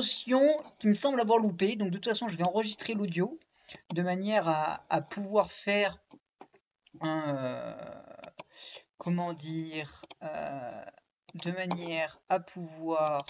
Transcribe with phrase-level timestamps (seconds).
[0.00, 1.76] qui me semble avoir loupé.
[1.76, 3.38] Donc de toute façon, je vais enregistrer l'audio
[3.94, 5.98] de manière à, pouvoir faire
[7.00, 7.36] un...
[7.36, 8.22] Euh,
[8.96, 10.04] comment dire
[11.34, 13.24] De manière à pouvoir...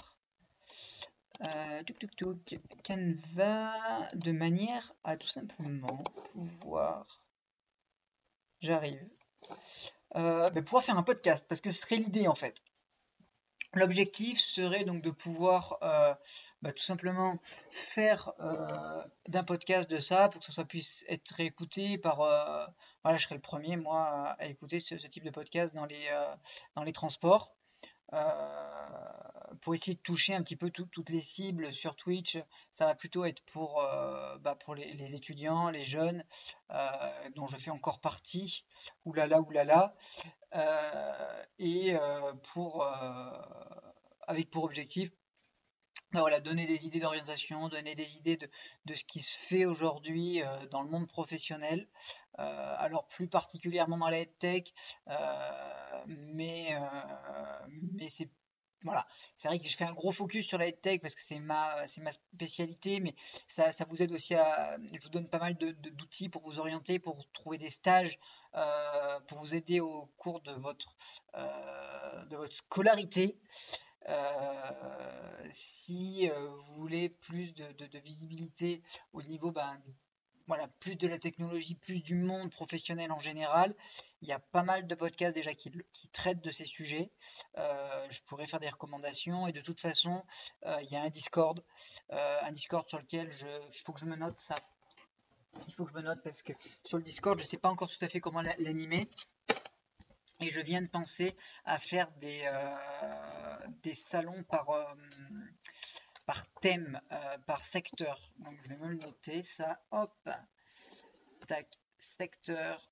[1.41, 3.73] Euh, tuk tuk tuk, Canva,
[4.13, 7.23] de manière à tout simplement pouvoir...
[8.61, 9.07] J'arrive.
[10.15, 12.57] Euh, ben, pouvoir faire un podcast, parce que ce serait l'idée en fait.
[13.73, 16.13] L'objectif serait donc de pouvoir euh,
[16.61, 17.37] bah, tout simplement
[17.69, 22.21] faire euh, d'un podcast de ça pour que ça puisse être écouté par.
[22.21, 22.65] Euh,
[23.03, 26.09] voilà, je serai le premier moi à écouter ce, type de podcast dans les,
[26.75, 27.55] dans les transports.
[29.61, 32.37] Pour essayer de toucher un petit peu toutes les cibles sur Twitch,
[32.71, 33.85] ça va plutôt être pour,
[34.41, 36.23] bah, pour les, étudiants, les jeunes,
[37.35, 38.65] dont je fais encore partie,
[39.05, 39.95] oulala, oulala,
[40.55, 43.31] euh, et euh, pour, euh,
[44.27, 45.18] avec pour objectif bah
[46.13, 48.49] voilà, donner des idées d'orientation, donner des idées de,
[48.85, 51.87] de, ce qui se fait aujourd'hui dans le monde professionnel,
[52.35, 54.63] alors plus particulièrement dans la tech,
[56.07, 56.75] mais,
[57.93, 58.29] mais c'est
[58.83, 61.39] voilà, c'est vrai que je fais un gros focus sur la tech parce que c'est
[61.39, 63.13] ma, ma spécialité, mais
[63.47, 64.77] ça, ça, vous aide aussi à.
[64.93, 68.19] Je vous donne pas mal d'outils pour vous orienter, pour trouver des stages,
[68.55, 70.95] euh, pour vous aider au cours de votre,
[71.35, 73.37] euh, de votre scolarité.
[74.07, 78.81] Euh, si vous voulez plus de, visibilité
[79.13, 79.77] au niveau ben,
[80.49, 83.75] voilà, plus de la technologie, plus du monde professionnel en général.
[84.23, 85.71] Il y a pas mal de podcasts déjà qui,
[86.11, 87.11] traitent de ces sujets.
[87.59, 90.23] Euh, je pourrais faire des recommandations et de toute façon,
[90.65, 91.63] euh, il y a un Discord,
[92.11, 94.55] euh, un Discord sur lequel je, il faut que je me note ça.
[95.67, 96.53] Il faut que je me note parce que
[96.83, 99.07] sur le Discord, je ne sais pas encore tout à fait comment l'animer.
[100.41, 101.35] Et je viens de penser
[101.65, 102.49] à faire des,
[103.83, 104.67] des salons par
[106.29, 108.21] par thème, euh, par secteur.
[108.37, 109.81] Donc je vais me le noter, ça.
[109.89, 110.29] Hop.
[111.47, 111.67] Tac.
[111.97, 112.91] Secteur.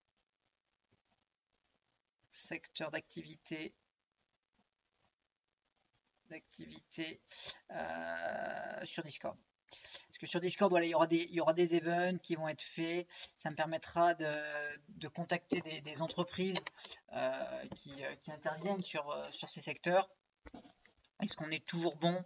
[2.31, 3.75] Secteur d'activité.
[6.31, 7.21] D'activité
[7.69, 9.37] euh, sur Discord.
[9.69, 10.95] Parce que sur Discord, il, y
[11.41, 13.07] aura des, events qui vont être faits.
[13.35, 16.63] Ça me permettra de, contacter des, entreprises
[17.13, 20.09] euh, qui, qui, interviennent sur, sur ces secteurs.
[21.21, 22.23] Est-ce qu'on est toujours bon?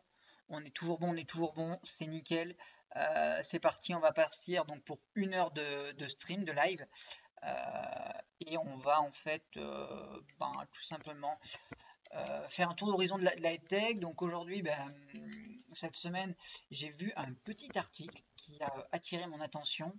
[0.49, 2.55] On est toujours bon, on est toujours bon, c'est nickel.
[2.97, 6.85] Euh, c'est parti, on va partir donc pour une heure de, stream, de live.
[7.43, 11.39] Euh, et on va en fait euh, ben, tout simplement
[12.49, 13.97] faire un tour d'horizon de, la, tech.
[13.97, 14.89] Donc aujourd'hui, ben,
[15.73, 16.35] cette semaine,
[16.69, 19.97] j'ai vu un petit article qui a attiré mon attention,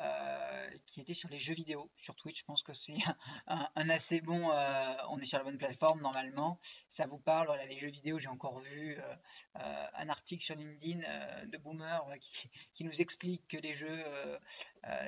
[0.00, 2.40] euh, qui était sur les jeux vidéo sur Twitch.
[2.40, 2.96] Je pense que c'est
[3.46, 4.50] un, assez bon.
[4.50, 6.58] Euh, on est sur la bonne plateforme normalement.
[6.88, 8.18] Ça vous parle, voilà, les jeux vidéo.
[8.18, 11.00] J'ai encore vu euh, un article sur LinkedIn
[11.46, 12.04] de Boomer
[12.72, 14.04] qui, nous explique que les jeux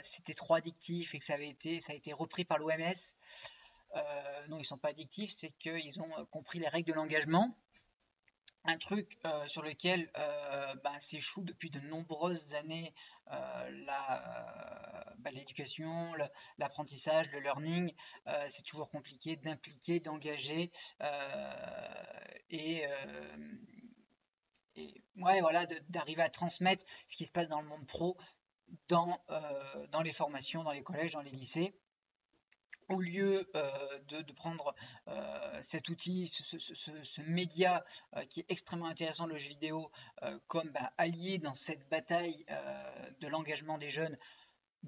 [0.05, 2.71] c'était trop addictif et que ça avait été, ça a été repris par l'OMS.
[4.49, 7.57] non, ils sont pas addictifs, c'est qu'ils ont compris les règles de l'engagement
[8.65, 12.95] un truc euh, sur lequel euh, ben, s'échoue depuis de nombreuses années
[13.31, 13.71] euh,
[15.19, 16.13] ben, l'éducation,
[16.59, 17.93] l'apprentissage, le learning.
[18.49, 20.71] c'est toujours compliqué d'impliquer, d'engager
[22.51, 22.83] et,
[25.15, 28.17] voilà, d'arriver à transmettre ce qui se passe dans le monde pro
[28.89, 31.75] dans les formations, dans les collèges, dans les lycées
[32.89, 34.75] au lieu euh, de, prendre
[35.09, 37.85] euh, cet outil, ce, média
[38.17, 39.91] euh, qui est extrêmement intéressant, le jeu vidéo,
[40.47, 42.45] comme bah, allié dans cette bataille
[43.21, 44.17] de l'engagement des jeunes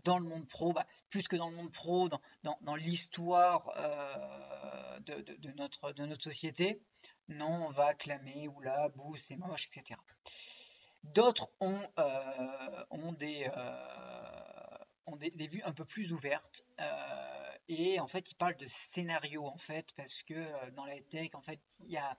[0.05, 2.09] dans le monde pro, bah, plus que dans le monde pro,
[2.43, 3.67] dans, l'histoire
[5.01, 6.81] de, notre, société,
[7.29, 9.99] non, on va acclamer, oula, bouh, c'est moche, etc.
[11.03, 11.81] D'autres ont,
[13.13, 13.49] des,
[15.07, 16.65] ont des, vues un peu plus ouvertes.
[17.69, 21.31] Et en fait, il parle de scénario en fait, parce que euh, dans la tech,
[21.35, 22.17] en fait, il y a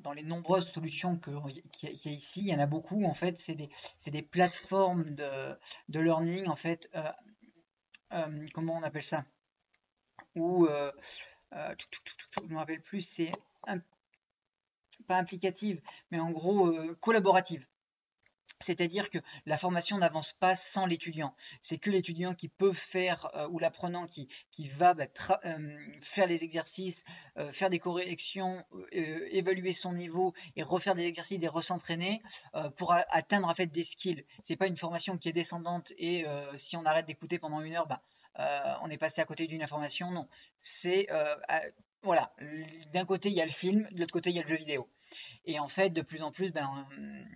[0.00, 1.34] dans, les nombreuses solutions qu'il
[1.82, 3.04] y, a ici, il y en a beaucoup.
[3.04, 3.70] En fait, c'est des,
[4.06, 5.56] des, plateformes de,
[5.88, 6.90] learning, en fait.
[6.96, 7.12] Euh,
[8.14, 9.24] euh, comment on appelle ça?
[10.34, 10.66] Ou
[11.52, 13.02] je ne me rappelle plus.
[13.02, 13.32] C'est
[15.06, 15.80] pas implicative,
[16.10, 17.68] mais en gros collaborative.
[18.60, 21.34] C'est-à-dire que la formation n'avance pas sans l'étudiant.
[21.60, 24.28] C'est que l'étudiant qui peut faire, euh, ou l'apprenant qui,
[24.76, 25.06] va bah,
[25.44, 27.04] euh, faire les exercices,
[27.38, 32.20] euh, faire des corrections, évaluer son niveau et refaire des exercices et re-s'entraîner
[32.76, 34.24] pour atteindre en fait des skills.
[34.42, 36.24] C'est pas une formation qui est descendante et
[36.56, 38.02] si on arrête d'écouter pendant une heure, bah,
[38.82, 40.10] on est passé à côté d'une information.
[40.10, 40.28] Non,
[40.58, 41.06] c'est
[42.02, 42.32] voilà,
[42.92, 44.56] d'un côté il y a le film, de l'autre côté il y a le jeu
[44.56, 44.88] vidéo.
[45.44, 46.86] Et en fait, de plus en plus, ben,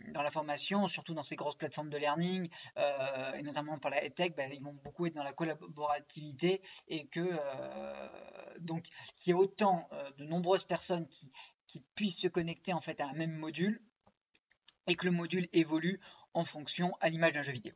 [0.08, 4.08] dans la formation, surtout dans ces grosses plateformes de learning, euh, et notamment par la
[4.10, 8.84] tech, ben, ils vont beaucoup être dans la collaborativité et que euh, donc
[9.16, 11.30] qu'il y ait autant euh, de nombreuses personnes qui,
[11.66, 13.80] qui puissent se connecter en fait à un même module
[14.86, 16.00] et que le module évolue
[16.34, 17.74] en fonction à l'image d'un jeu vidéo.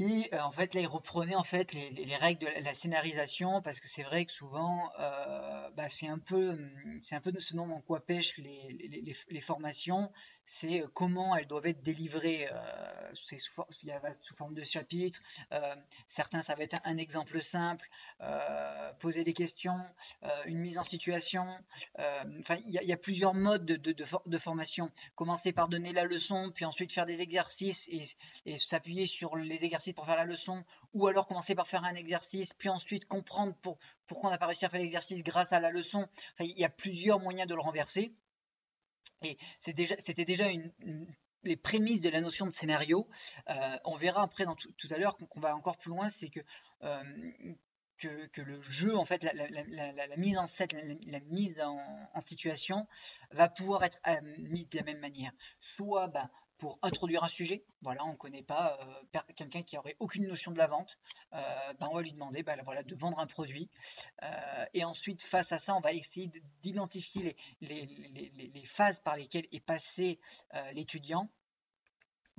[0.00, 3.80] Et euh, en fait, là, il reprenait en fait les, règles de la scénarisation parce
[3.80, 7.54] que c'est vrai que souvent, euh, bah, c'est un peu, hum, c'est un peu ce
[7.54, 10.10] nom en quoi pêchent les, les formations,
[10.46, 12.48] c'est euh, comment elles doivent être délivrées.
[13.12, 15.20] sous, sous, forme de chapitres.
[16.06, 17.88] certains, ça va être un, exemple simple,
[19.00, 19.80] poser des questions,
[20.46, 21.46] une mise en situation.
[22.38, 24.90] Enfin, il y, a plusieurs modes de, de, formation.
[25.14, 27.88] Commencer par donner la leçon, puis ensuite faire des exercices
[28.46, 30.64] et s'appuyer sur les exercices pour faire la leçon,
[30.94, 34.46] ou alors commencer par faire un exercice, puis ensuite comprendre pour, pourquoi on n'a pas
[34.46, 36.06] réussi à faire l'exercice grâce à la leçon.
[36.40, 38.12] il y a plusieurs moyens de le renverser.
[39.22, 40.46] Et c'était déjà,
[41.42, 43.08] les prémices de la notion de scénario.
[43.48, 46.40] Euh, on verra après tout, à l'heure qu'on va encore plus loin, c'est que,
[46.82, 47.02] euh,
[48.02, 52.86] le jeu, en fait, la, mise en scène, la, mise en, situation
[53.30, 55.32] va pouvoir être euh, mise de la même manière.
[55.60, 57.64] Soit ben, pour introduire un sujet.
[57.80, 60.98] Voilà, on ne connaît pas euh, quelqu'un qui aurait aucune notion de la vente.
[61.32, 63.68] Euh, ben on va lui demander ben, voilà, de vendre un produit.
[64.22, 66.30] Euh, et ensuite, face à ça, on va essayer
[66.62, 67.86] d'identifier les,
[68.36, 70.20] les, phases par lesquelles est passé
[70.74, 71.30] l'étudiant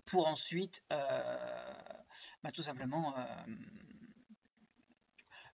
[0.06, 3.14] pour ensuite ben, tout simplement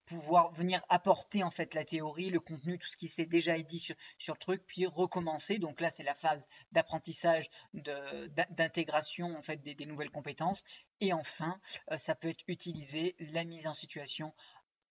[0.07, 3.77] pouvoir venir apporter en fait la théorie, le contenu, tout ce qui s'est déjà dit
[3.77, 5.59] sur, sur, le truc, puis recommencer.
[5.59, 10.63] Donc là, c'est la phase d'apprentissage, d'intégration en fait des, nouvelles compétences.
[11.01, 11.59] Et enfin,
[11.91, 14.33] euh, ça peut être utilisé la mise en situation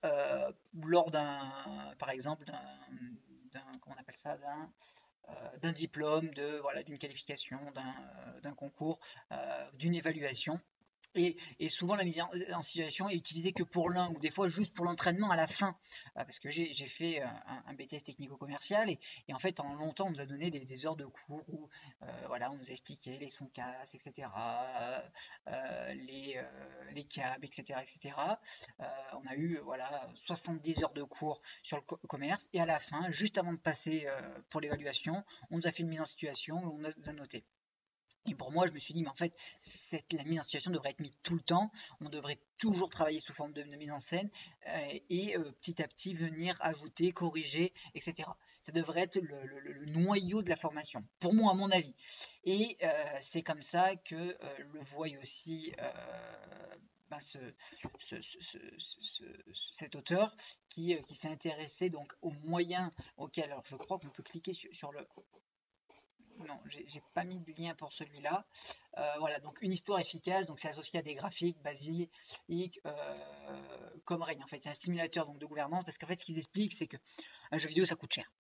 [0.05, 1.39] euh, lors d'un,
[1.99, 4.71] par exemple, d'un, comment on appelle ça, d'un
[5.29, 6.31] euh, d'un diplôme,
[6.63, 7.59] voilà, d'une qualification,
[8.43, 9.01] d'un concours,
[9.73, 10.61] d'une évaluation.
[11.15, 12.21] Et, souvent, la mise
[12.53, 15.47] en, situation est utilisée que pour l'un ou des fois juste pour l'entraînement à la
[15.47, 15.77] fin.
[16.17, 17.27] Euh, parce que j'ai fait euh,
[17.67, 18.99] un, BTS technico-commercial et,
[19.33, 21.69] en fait, pendant longtemps, on nous a donné des, heures de cours où
[22.03, 24.29] euh, voilà, on nous expliquait les sons casse, etc.,
[25.47, 26.41] les,
[26.93, 27.81] les câbles, etc.
[27.81, 28.15] etc.
[29.13, 33.11] on a eu voilà, 70 heures de cours sur le commerce et à la fin,
[33.11, 34.07] juste avant de passer
[34.51, 37.45] pour l'évaluation, on nous a fait une mise en situation où on nous a noté.
[38.27, 40.71] Et pour moi, je me suis dit, mais en fait, cette, la mise en situation
[40.71, 41.71] devrait être mise tout le temps.
[42.01, 44.31] On devrait toujours travailler sous forme de, mise en scène
[44.69, 48.29] euh, et euh, petit à petit venir ajouter, corriger, etc.
[48.63, 51.95] Ça devrait être le, noyau de la formation, pour moi, à mon avis.
[52.45, 55.73] Et euh, c'est comme ça que le voit aussi
[57.09, 57.39] bah, ce,
[59.73, 60.35] cet auteur
[60.69, 64.93] qui, qui s'est intéressé donc aux moyens auxquels, alors je crois qu'on peut cliquer sur
[64.93, 65.07] le
[66.45, 68.47] non, j'ai pas mis de lien pour celui-là.
[68.99, 72.11] Euh, voilà, donc une histoire efficace, donc c'est associé à des graphiques basiques
[72.87, 74.43] euh, comme règne.
[74.43, 76.87] En fait, c'est un stimulateur donc, de gouvernance parce qu'en fait, ce qu'ils expliquent, c'est
[76.87, 76.97] que
[77.51, 78.31] un jeu vidéo, ça coûte cher.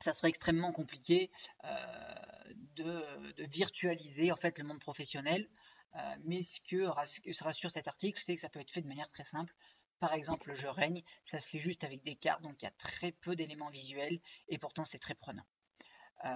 [0.00, 1.30] Ça serait extrêmement compliqué
[1.64, 1.68] euh,
[2.76, 5.48] de, virtualiser en fait le monde professionnel.
[6.24, 6.84] mais ce que
[7.42, 9.54] rassure cet article, c'est que ça peut être fait de manière très simple.
[9.98, 12.68] Par exemple, le jeu règne, ça se fait juste avec des cartes, donc il y
[12.68, 15.44] a très peu d'éléments visuels et pourtant c'est très prenant.
[16.24, 16.28] Euh,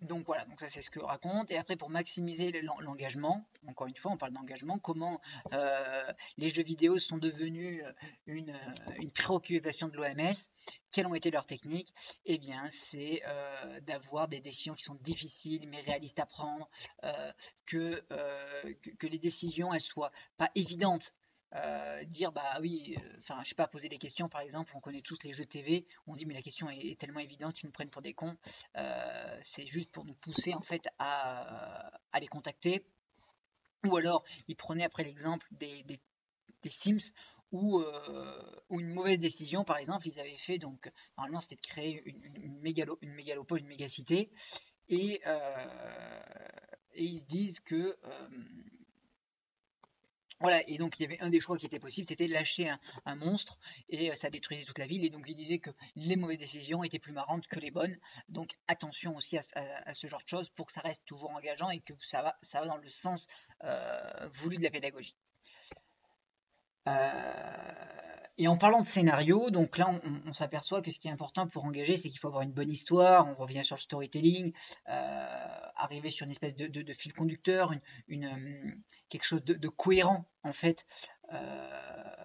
[0.00, 1.50] donc voilà, donc ça c'est ce que raconte.
[1.50, 5.20] Et après pour maximiser l'engagement, encore une fois on parle d'engagement, comment
[5.52, 7.92] euh, les jeux vidéo sont devenus euh,
[8.26, 10.32] une, préoccupation de l'OMS,
[10.90, 11.92] quelles ont été leurs techniques?
[12.24, 13.22] Eh bien c'est
[13.82, 16.70] d'avoir des décisions qui sont difficiles mais réalistes à prendre,
[17.66, 18.02] que,
[18.98, 21.14] que, les décisions elles soient pas évidentes
[21.56, 24.80] euh, dire bah oui, euh, enfin je sais pas, poser des questions par exemple, on
[24.80, 27.72] connaît tous les jeux TV, on dit mais la question est, tellement évidente, ils nous
[27.72, 28.36] prennent pour des cons,
[28.76, 31.90] euh, c'est juste pour nous pousser en fait à,
[32.20, 32.86] les contacter.
[33.84, 36.00] Ou alors ils prenaient après l'exemple des, des,
[36.68, 37.14] Sims
[37.50, 37.82] où,
[38.70, 42.60] une mauvaise décision, par exemple, ils avaient fait, donc normalement c'était de créer une, une,
[43.00, 44.30] une mégalopole, une mégacité,
[44.88, 45.20] et,
[46.94, 47.96] et ils se disent que
[50.40, 52.70] voilà, et donc il y avait un des choix qui était possible, c'était de lâcher
[53.04, 53.58] un, monstre
[53.90, 55.04] et euh, ça détruisait toute la ville.
[55.04, 57.96] Et donc il disait que les mauvaises décisions étaient plus marrantes que les bonnes.
[58.28, 61.80] Donc attention aussi à, ce genre de choses pour que ça reste toujours engageant et
[61.80, 63.26] que ça va, dans le sens
[63.64, 65.14] euh, voulu de la pédagogie.
[66.88, 67.99] Euh,
[68.40, 71.66] et en parlant de scénario, donc là, on, s'aperçoit que ce qui est important pour
[71.66, 73.28] engager, c'est qu'il faut avoir une bonne histoire.
[73.28, 74.54] On revient sur le storytelling,
[74.88, 77.74] euh, arriver sur une espèce de, fil conducteur,
[78.08, 78.70] une, euh,
[79.10, 80.86] quelque chose de, cohérent en fait.
[81.34, 82.24] Euh,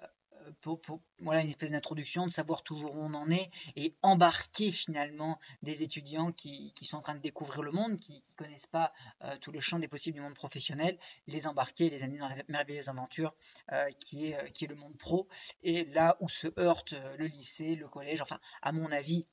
[0.62, 0.80] pour,
[1.20, 5.84] voilà, une espèce d'introduction, de savoir toujours où on en est et embarquer finalement des
[5.84, 9.52] étudiants qui, sont en train de découvrir le monde, qui ne connaissent pas euh, tout
[9.52, 10.98] le champ des possibles du monde professionnel,
[11.28, 13.34] les embarquer, les amener dans la merveilleuse aventure
[13.72, 15.28] euh, qui, est, qui est le monde pro.
[15.64, 19.26] Et là où se heurte le lycée, le collège, enfin, à mon avis,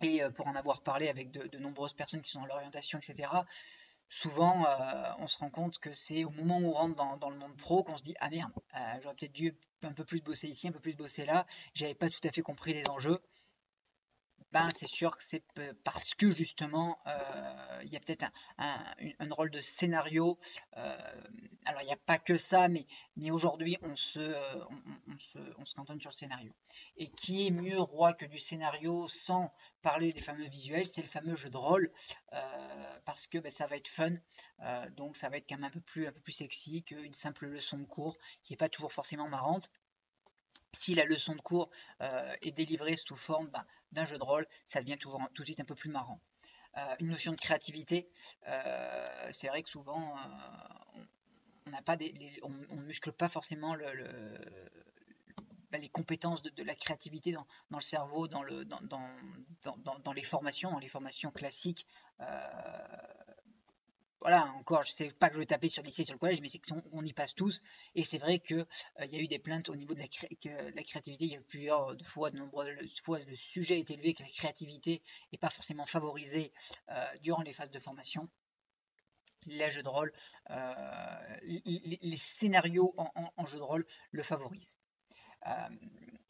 [0.00, 3.28] et pour en avoir parlé avec de nombreuses personnes qui sont dans l'orientation, etc.,
[4.08, 7.36] souvent euh, on se rend compte que c'est au moment où on rentre dans, le
[7.36, 10.48] monde pro qu'on se dit ah merde euh, j'aurais peut-être dû un peu plus bosser
[10.48, 11.46] ici un peu plus bosser là.
[11.74, 13.20] J'avais pas tout à fait compris les enjeux
[14.52, 15.44] ben c'est sûr que c'est
[15.84, 18.26] parce que justement euh, il y a peut-être
[18.56, 18.84] un,
[19.30, 20.38] rôle de scénario.
[20.76, 20.96] Euh,
[21.66, 22.86] alors il n'y a pas que ça, mais,
[23.30, 24.34] aujourd'hui on se,
[25.08, 26.52] on, se, on se cantonne sur le scénario.
[26.96, 29.52] Et qui est mieux roi que du scénario sans
[29.82, 31.92] parler des fameux visuels, c'est le fameux jeu de rôle
[32.32, 34.16] euh, parce que ben, ça va être fun,
[34.96, 37.46] donc ça va être quand même un peu plus, un peu plus sexy qu'une simple
[37.46, 39.70] leçon de cours qui n'est pas toujours forcément marrante
[40.72, 44.46] si la leçon de cours euh, est délivrée sous forme ben, d'un jeu de rôle,
[44.66, 46.20] ça devient toujours tout de suite un peu plus marrant.
[46.76, 48.08] Euh, une notion de créativité,
[48.46, 50.14] euh, c'est vrai que souvent
[51.66, 51.96] on n'a pas
[52.42, 53.76] on, ne muscle pas forcément
[55.70, 60.78] ben, les compétences de, la créativité dans, le cerveau, dans, le, dans, les formations, dans
[60.78, 61.86] les formations classiques
[64.20, 66.40] voilà, encore, je sais pas que je vais taper sur le lycée, sur le collège,
[66.40, 67.62] mais c'est qu'on y passe tous.
[67.94, 68.66] Et c'est vrai qu'il
[69.00, 70.08] euh, y a eu des plaintes au niveau de la,
[70.82, 71.24] créativité.
[71.24, 74.28] Il y a eu plusieurs fois, de nombreuses fois, le sujet est élevé que la
[74.28, 76.52] créativité n'est pas forcément favorisée
[76.90, 78.28] euh, durant les phases de formation.
[79.46, 80.12] Les jeux de rôle,
[80.50, 84.78] euh, les, scénarios en, jeu de rôle le favorisent.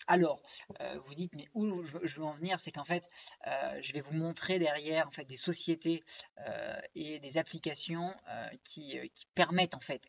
[0.09, 0.41] Alors,
[0.81, 3.11] euh, vous dites, mais où je veux, en venir, c'est qu'en fait,
[3.47, 6.03] euh, je vais vous montrer derrière en fait des sociétés
[6.47, 8.15] euh, et des applications
[8.65, 8.99] qui,
[9.35, 10.09] permettent en fait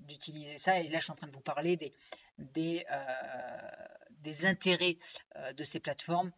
[0.00, 0.80] d'utiliser ça.
[0.80, 1.76] Et là, je suis en train de vous parler
[2.38, 2.84] des,
[4.44, 4.98] intérêts
[5.54, 6.32] de ces plateformes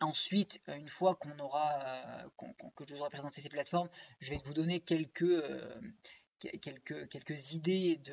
[0.00, 3.88] Ensuite, une fois que je vous aurai présenté ces plateformes,
[4.20, 5.42] je vais vous donner quelques,
[6.38, 8.12] quelques, quelques idées de,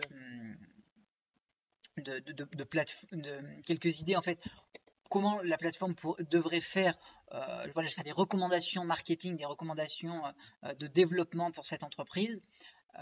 [1.98, 4.40] de, quelques idées en fait
[5.10, 5.94] comment la plateforme
[6.32, 6.98] devrait faire
[7.34, 10.24] euh, voilà, je des recommandations marketing, des recommandations
[10.64, 12.42] euh, de développement pour cette entreprise.
[13.00, 13.02] Euh,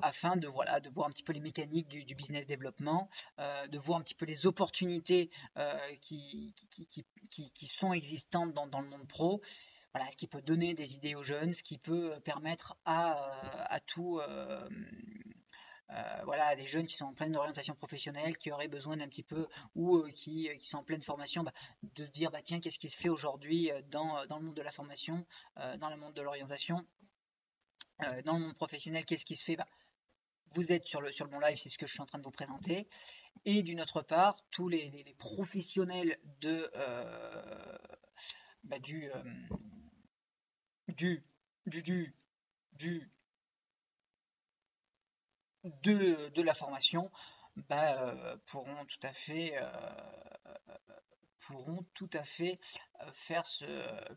[0.00, 3.98] afin de voilà de voir un petit peu les mécaniques du, business développement, de voir
[3.98, 5.30] un petit peu les opportunités
[6.02, 6.86] qui, qui,
[7.30, 9.40] qui, qui, sont existantes dans, dans, le monde pro,
[9.94, 13.80] voilà, ce qui peut donner des idées aux jeunes, ce qui peut permettre à, à
[13.80, 14.20] tout
[15.90, 19.22] euh, voilà, des jeunes qui sont en pleine orientation professionnelle, qui auraient besoin d'un petit
[19.22, 21.52] peu, ou euh, qui, qui, sont en pleine formation, bah,
[21.82, 24.62] de se dire, bah, tiens, qu'est-ce qui se fait aujourd'hui euh, dans, le monde de
[24.62, 25.26] la formation,
[25.78, 26.86] dans le monde de l'orientation,
[28.24, 29.66] dans le monde professionnel, qu'est-ce qui se fait bah,
[30.52, 32.30] Vous êtes sur le, bon live, c'est ce que je suis en train de vous
[32.30, 32.86] présenter.
[33.44, 36.70] Et d'une autre part, tous les, professionnels de,
[38.64, 39.10] bah, du,
[40.88, 41.24] du,
[41.66, 42.14] du,
[42.74, 43.10] du
[45.82, 47.10] de, la formation
[47.68, 49.70] bah, euh, pourront tout à fait euh,
[51.46, 52.58] pourront tout à fait
[53.00, 53.64] euh, faire ce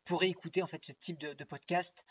[0.06, 2.06] pourraient écouter en fait ce type de, de podcast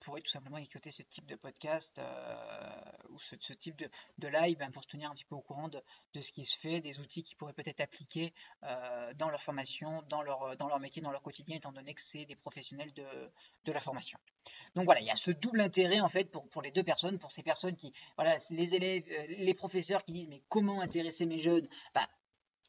[0.00, 2.74] pourrait tout simplement écouter ce type de podcast euh,
[3.10, 3.76] ou ce, type
[4.18, 5.80] de, live ben, pour se tenir un petit peu au courant de,
[6.20, 8.32] ce qui se fait, des outils qui pourraient peut-être appliquer
[8.64, 12.00] euh, dans leur formation, dans leur, dans leur métier, dans leur quotidien, étant donné que
[12.00, 14.18] c'est des professionnels de, la formation.
[14.74, 17.30] Donc voilà, il y a ce double intérêt en fait pour, les deux personnes, pour
[17.30, 21.38] ces personnes qui, voilà, les élèves, euh, les professeurs qui disent mais comment intéresser mes
[21.38, 21.68] jeunes?
[21.94, 22.08] Bah,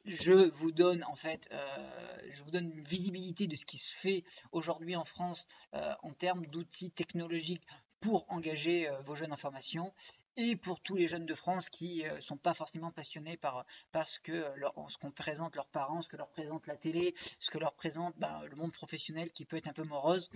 [0.06, 3.96] je vous donne en fait, euh, je vous donne une visibilité de ce qui se
[3.96, 7.64] fait aujourd'hui en France euh, en termes d'outils technologiques
[8.00, 9.94] pour engager euh, vos jeunes en formation
[10.38, 14.98] et pour tous les jeunes de France qui ne sont pas forcément passionnés par, ce
[14.98, 18.42] qu'on présente leurs parents, ce que leur présente la télé, ce que leur présente ben,
[18.50, 20.30] le monde professionnel qui peut être un peu morose.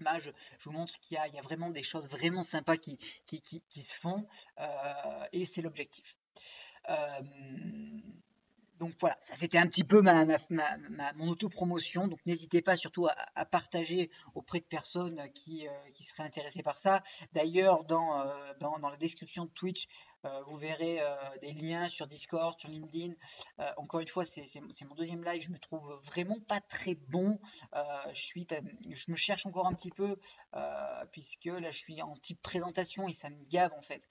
[0.00, 0.30] Bah, je,
[0.60, 2.98] vous montre qu'il y, a vraiment des choses vraiment sympas qui
[3.70, 4.28] se font
[5.32, 6.18] et c'est l'objectif
[8.78, 12.08] donc voilà, ça c'était un petit peu ma, ma, mon autopromotion.
[12.08, 16.78] Donc n'hésitez pas surtout à, partager auprès de personnes qui, euh, qui seraient intéressées par
[16.78, 17.02] ça.
[17.32, 19.88] D'ailleurs, dans, euh, dans, dans, la description de Twitch,
[20.46, 21.00] vous verrez
[21.40, 23.14] des liens sur Discord, sur LinkedIn.
[23.76, 25.42] encore une fois, c'est mon deuxième live.
[25.42, 27.38] Je me trouve vraiment pas très bon.
[28.12, 30.16] je me cherche encore un petit peu
[31.12, 34.08] puisque là je suis en type présentation et ça me gave en fait.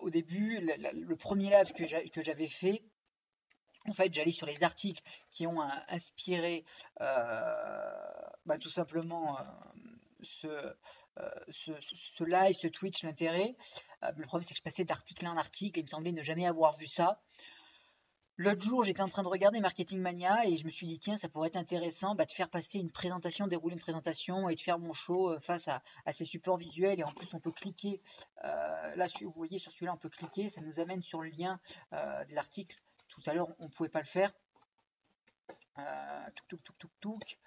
[0.00, 2.82] au début, le premier live que j'avais fait,
[3.88, 6.64] en fait, j'allais sur les articles qui ont inspiré
[6.98, 9.38] bah, tout simplement
[10.22, 10.74] ce,
[11.50, 13.54] ce, live, ce Twitch, l'intérêt.
[14.02, 16.46] le problème, c'est que je passais d'article en article et il me semblait ne jamais
[16.46, 17.20] avoir vu ça.
[18.38, 21.16] L'autre jour, j'étais en train de regarder Marketing Mania et je me suis dit, tiens,
[21.16, 24.60] ça pourrait être intéressant bah, de faire passer une présentation, dérouler une présentation et de
[24.60, 25.80] faire mon show euh, face à,
[26.12, 27.00] ces supports visuels.
[27.00, 28.02] Et en plus, on peut cliquer.
[28.44, 30.50] Euh, là, vous voyez, sur celui-là, on peut cliquer.
[30.50, 31.58] Ça nous amène sur le lien
[31.94, 32.76] euh, de l'article.
[33.08, 34.30] Tout à l'heure, on ne pouvait pas le faire.
[36.34, 37.38] touk, touk, touk, touk,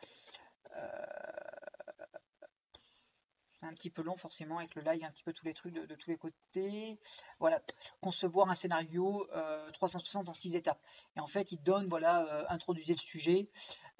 [3.63, 5.95] un petit peu long forcément avec le live, un petit peu tous les trucs de,
[5.95, 6.99] tous les côtés.
[7.39, 7.61] Voilà,
[8.01, 9.27] concevoir un scénario
[9.73, 10.81] 360 euh, en 6 étapes.
[11.15, 13.49] Et en fait, il donne, voilà, euh, introduire le sujet.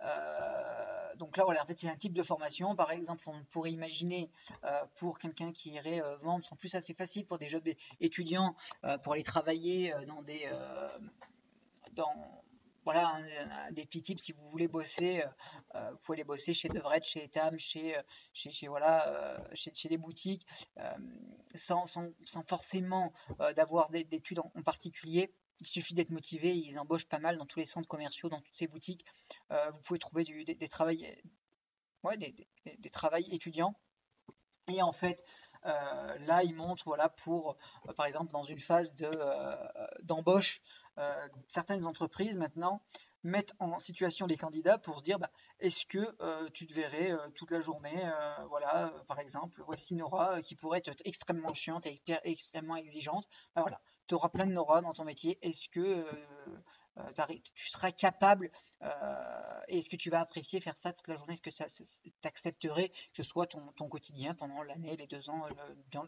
[0.03, 2.75] Euh, donc là, voilà, en fait, c'est un type de formation.
[2.75, 4.31] Par exemple, on pourrait imaginer
[4.95, 7.67] pour quelqu'un qui irait vendre, en plus assez facile pour des jobs
[7.99, 8.55] étudiants,
[9.03, 10.49] pour aller travailler dans des...
[11.93, 12.43] dans
[12.85, 13.19] voilà
[13.71, 15.27] des petits tips si vous voulez bosser euh,
[15.75, 18.01] euh, vous pouvez les bosser chez Devred chez Etam chez euh,
[18.67, 20.45] voilà chez, les boutiques
[21.55, 21.85] sans,
[22.47, 23.13] forcément
[23.55, 25.33] d'avoir d'études en, particulier.
[25.61, 28.57] Il suffit d'être motivé ils embauchent pas mal dans tous les centres commerciaux dans toutes
[28.57, 29.05] ces boutiques.
[29.49, 30.69] Vous pouvez trouver des, des
[33.31, 33.75] étudiants.
[34.67, 35.23] Et en fait
[35.63, 37.57] là, ils montrent, voilà, pour,
[37.95, 39.09] par exemple, dans une phase de,
[40.03, 40.61] d'embauche,
[41.47, 42.81] certaines entreprises maintenant
[43.23, 45.29] mettent en situation les candidats pour se dire bah,
[45.59, 48.03] est-ce que euh, tu te verrais euh, toute la journée
[48.49, 53.27] voilà par exemple voici Nora qui pourrait être extrêmement chiante et extrêmement exigeante.
[53.55, 55.37] Bah, voilà tu auras plein de Nora dans ton métier.
[55.43, 56.03] Est-ce que
[57.53, 58.49] tu seras capable
[59.67, 61.33] et est-ce que tu vas apprécier faire ça toute la journée?
[61.33, 61.65] Est-ce que ça,
[62.21, 65.45] t'accepterais que ce soit ton, quotidien pendant l'année les deux ans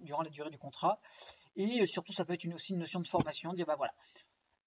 [0.01, 1.00] durant la durée du contrat?
[1.55, 3.93] Et surtout ça peut être aussi une notion de formation dire bah voilà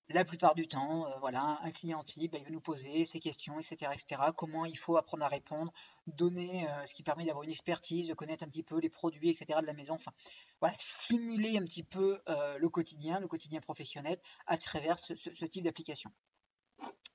[0.09, 3.21] la plupart du temps, euh, voilà, un client type, bah, il va nous poser ses
[3.21, 4.21] questions, etc., etc.
[4.37, 5.73] Comment il faut apprendre à répondre,
[6.07, 9.31] donner euh, ce qui permet d'avoir une expertise, de connaître un petit peu les produits,
[9.31, 9.61] etc.
[9.61, 9.95] de la maison.
[9.95, 10.13] Enfin,
[10.61, 15.65] voilà, simuler un petit peu euh, le quotidien, le quotidien professionnel à travers ce, type
[15.65, 16.11] d'application.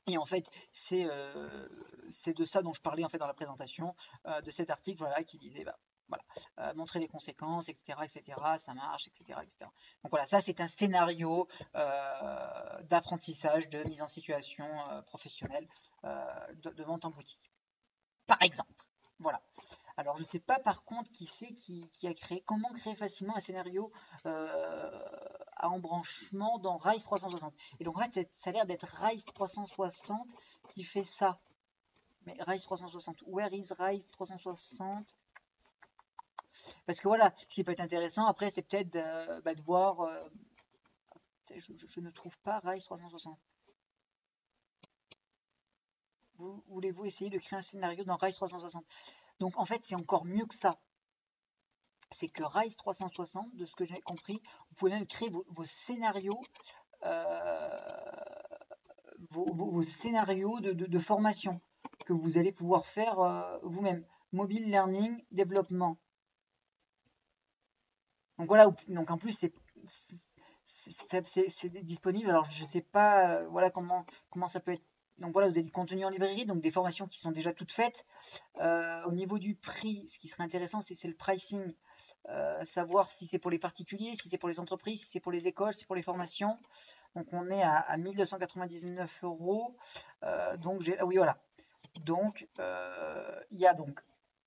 [0.07, 3.93] Et en fait, c'est de ça dont je parlais en fait dans la présentation
[4.43, 5.77] de cet article, voilà, qui disait, bah,
[6.09, 6.23] voilà,
[6.59, 9.69] euh, montrer les conséquences, etc., etc., ça marche, etc., etc.
[10.03, 15.67] Donc voilà, ça c'est un scénario euh, d'apprentissage, de mise en situation euh, professionnelle
[16.03, 17.51] de, vente en boutique.
[18.25, 18.71] Par exemple,
[19.19, 19.41] voilà.
[19.97, 23.35] Alors je ne sais pas par contre qui c'est qui, a créé, comment créer facilement
[23.35, 23.91] un scénario
[24.23, 27.53] à embranchement dans Rise 360.
[27.79, 30.29] Et donc fait, ça a l'air d'être Rise 360
[30.69, 31.37] qui fait ça.
[32.25, 35.13] Mais Rise 360, where is Rise 360
[36.85, 40.01] parce que voilà, ce qui peut être intéressant après, c'est peut-être de, bah, voir.
[40.01, 40.29] Euh,
[41.55, 43.39] je, ne trouve pas Rise 360.
[46.35, 48.85] Vous, voulez-vous essayer de créer un scénario dans Rise 360
[49.39, 50.79] Donc en fait, c'est encore mieux que ça.
[52.11, 56.41] C'est que Rise 360, de ce que j'ai compris, vous pouvez même créer vos, scénarios.
[57.05, 57.77] Euh,
[59.31, 61.61] vos, scénarios de, formation
[62.05, 64.05] que vous allez pouvoir faire euh, vous-même.
[64.31, 65.97] Mobile learning, développement.
[68.39, 69.53] Donc voilà, donc en plus c'est
[71.83, 72.29] disponible.
[72.29, 74.83] Alors je sais pas euh, voilà comment comment ça peut être.
[75.17, 77.73] Donc voilà, vous avez du contenu en librairie, donc des formations qui sont déjà toutes
[77.73, 78.05] faites.
[78.61, 81.73] Euh, au niveau du prix, ce qui serait intéressant, c'est le pricing,
[82.29, 85.33] euh, savoir si c'est pour les particuliers, si c'est pour les entreprises, si c'est pour
[85.33, 86.57] les écoles, si c'est pour les formations.
[87.17, 89.75] Donc on est à, 1299 euros.
[90.59, 91.37] donc ah oui voilà.
[92.05, 92.47] Donc
[93.51, 93.99] il y a donc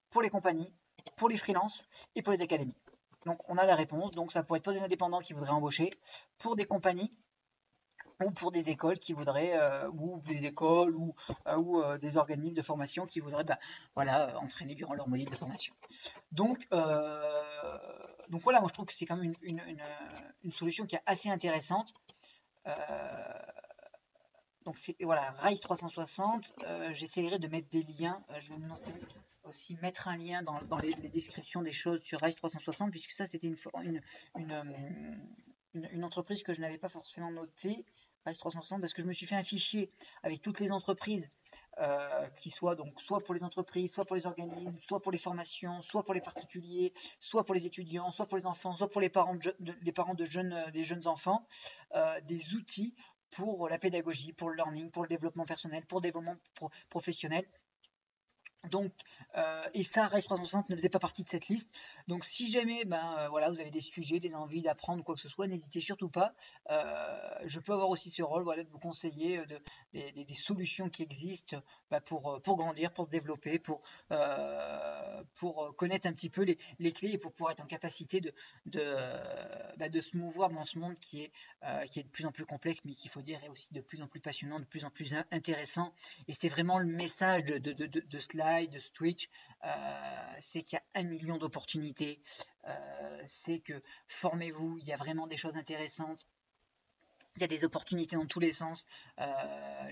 [0.08, 0.72] pour les compagnies,
[1.18, 2.81] pour les freelances et pour les académies.
[3.26, 4.12] Donc on a la réponse.
[4.12, 5.90] Donc ça pourrait être pour des indépendants qui voudraient embaucher,
[6.38, 7.12] pour des compagnies
[8.24, 11.14] ou pour des écoles qui voudraient, euh, ou des écoles ou,
[11.48, 13.58] euh, euh, des organismes de formation qui voudraient bah,
[13.94, 15.74] voilà, entraîner durant leur module de formation.
[16.30, 21.94] Donc, voilà, moi je trouve que c'est quand même une, solution qui est assez intéressante.
[24.64, 26.54] donc c'est voilà, Rise 360,
[26.92, 28.92] j'essaierai de mettre des liens, je vais noter
[29.52, 33.48] aussi mettre un lien dans, les, descriptions des choses sur Rise 360, puisque ça, c'était
[33.48, 34.00] une,
[35.74, 37.84] une, entreprise que je n'avais pas forcément notée,
[38.24, 39.90] Rise 360, parce que je me suis fait un fichier
[40.22, 41.30] avec toutes les entreprises,
[41.78, 45.18] euh, qui soient donc soit pour les entreprises, soit pour les organismes, soit pour les
[45.18, 49.02] formations, soit pour les particuliers, soit pour les étudiants, soit pour les enfants, soit pour
[49.02, 51.46] les parents de, jeunes, des jeunes enfants,
[51.94, 52.94] euh, des outils
[53.30, 56.36] pour la pédagogie, pour le learning, pour le développement personnel, pour le développement
[56.88, 57.44] professionnel
[58.70, 58.92] Donc,
[59.36, 61.70] euh, et ça, Rave 360 ne faisait pas partie de cette liste.
[62.06, 65.20] Donc, si jamais, ben euh, voilà, vous avez des sujets, des envies d'apprendre quoi que
[65.20, 66.32] ce soit, n'hésitez surtout pas.
[66.70, 69.58] Euh, je peux avoir aussi ce rôle, voilà, de vous conseiller de,
[69.92, 73.82] des, solutions qui existent bah, pour, pour grandir, pour se développer, pour,
[75.34, 78.32] pour connaître un petit peu les, les, clés et pour pouvoir être en capacité de,
[78.66, 78.96] de,
[79.76, 81.32] bah, de se mouvoir dans ce monde qui est,
[81.86, 84.02] qui est de plus en plus complexe, mais qu'il faut dire est aussi de plus
[84.02, 85.92] en plus passionnant, de plus en plus intéressant.
[86.28, 88.20] Et c'est vraiment le message de, de, de, de
[88.60, 89.28] de Twitch,
[89.64, 92.22] euh, c'est qu'il y a un million d'opportunités.
[92.66, 96.26] Euh, c'est que formez-vous, il y a vraiment des choses intéressantes
[97.36, 98.86] il y a des opportunités dans tous les sens.
[99.18, 99.24] Euh,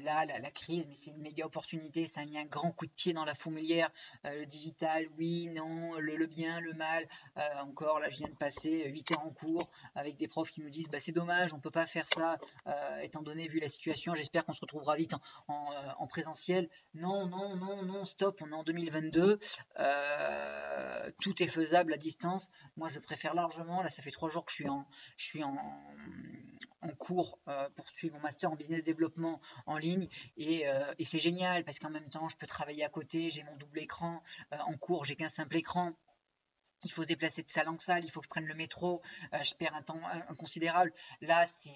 [0.00, 2.07] là, la, crise, mais c'est une méga opportunité.
[2.07, 3.88] Ça a mis un grand coup de pied dans la fourmilière.
[4.26, 7.07] Euh, le digital, oui, non, le, bien, le mal.
[7.38, 10.61] Euh, encore, là, je viens de passer 8 heures en cours avec des profs qui
[10.61, 12.38] nous disent bah, c'est dommage, on ne peut pas faire ça,
[13.03, 14.14] étant donné, vu la situation.
[14.14, 15.14] J'espère qu'on se retrouvera vite
[15.48, 16.68] en, présentiel.
[16.94, 19.38] Non, non, non, non, stop, on est en 2022.
[21.20, 22.50] tout est faisable à distance.
[22.76, 23.83] Moi, je préfère largement.
[23.83, 25.57] Là, ça fait trois jours que je suis en, je suis en,
[26.83, 27.68] en cours euh,
[28.12, 30.09] mon master en business développement en ligne.
[30.38, 33.57] Euh, et, c'est génial parce qu'en même temps je peux travailler à côté, j'ai mon
[33.57, 35.92] double écran, euh, en cours j'ai qu'un simple écran,
[36.85, 39.03] il faut déplacer de salle en salle, il faut que je prenne le métro,
[39.35, 40.93] euh, je perds un temps inconsidérable.
[41.21, 41.71] Là, c'est,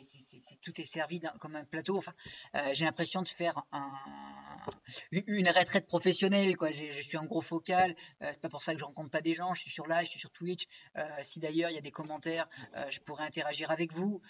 [0.62, 1.98] tout est servi comme un plateau.
[1.98, 2.14] Enfin,
[2.54, 3.62] euh, j'ai l'impression de faire
[5.12, 6.54] une retraite professionnelle.
[6.72, 7.94] Je suis en gros focal.
[8.22, 9.54] Euh, c'est pas pour ça que je rencontre pas des gens.
[9.54, 10.66] Je suis sur live, je suis sur Twitch.
[11.22, 12.48] si d'ailleurs il y a des commentaires,
[12.88, 14.20] je pourrais interagir avec vous.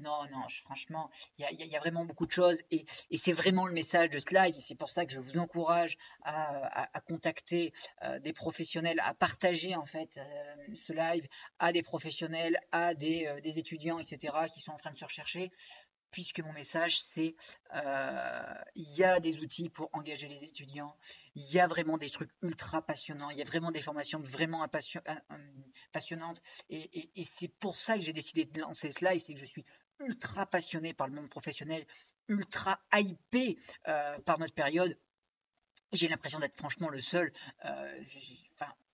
[0.00, 2.84] non, non, franchement, il y a, vraiment beaucoup de choses et,
[3.16, 4.54] c'est vraiment le message de ce live.
[4.56, 7.72] Et c'est pour ça que je vous encourage à contacter
[8.20, 11.26] des professionnels, à partager en fait euh, ce live
[11.58, 15.50] à des professionnels, à des, euh, étudiants, etc., qui sont en train de se rechercher,
[16.10, 17.34] puisque mon message c'est
[17.74, 20.96] euh, il y a des outils pour engager les étudiants,
[21.34, 24.66] il y a vraiment des trucs ultra passionnants, il y a vraiment des formations vraiment
[25.92, 29.46] passionnantes, et, c'est pour ça que j'ai décidé de lancer ce live, c'est que je
[29.46, 29.64] suis
[30.00, 31.84] ultra passionné par le monde professionnel,
[32.28, 33.58] ultra hypé
[34.24, 34.96] par notre période.
[35.92, 37.32] J'ai l'impression d'être franchement le seul.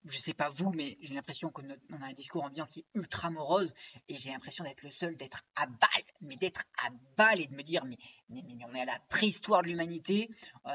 [0.04, 3.30] Je sais pas vous, mais j'ai l'impression qu'on a un discours ambiant qui est ultra
[3.30, 3.72] morose
[4.08, 7.54] et j'ai l'impression d'être le seul, d'être à balle, mais d'être à balle et de
[7.54, 10.30] me dire, mais, mais, on est à la préhistoire de l'humanité,
[10.66, 10.70] euh,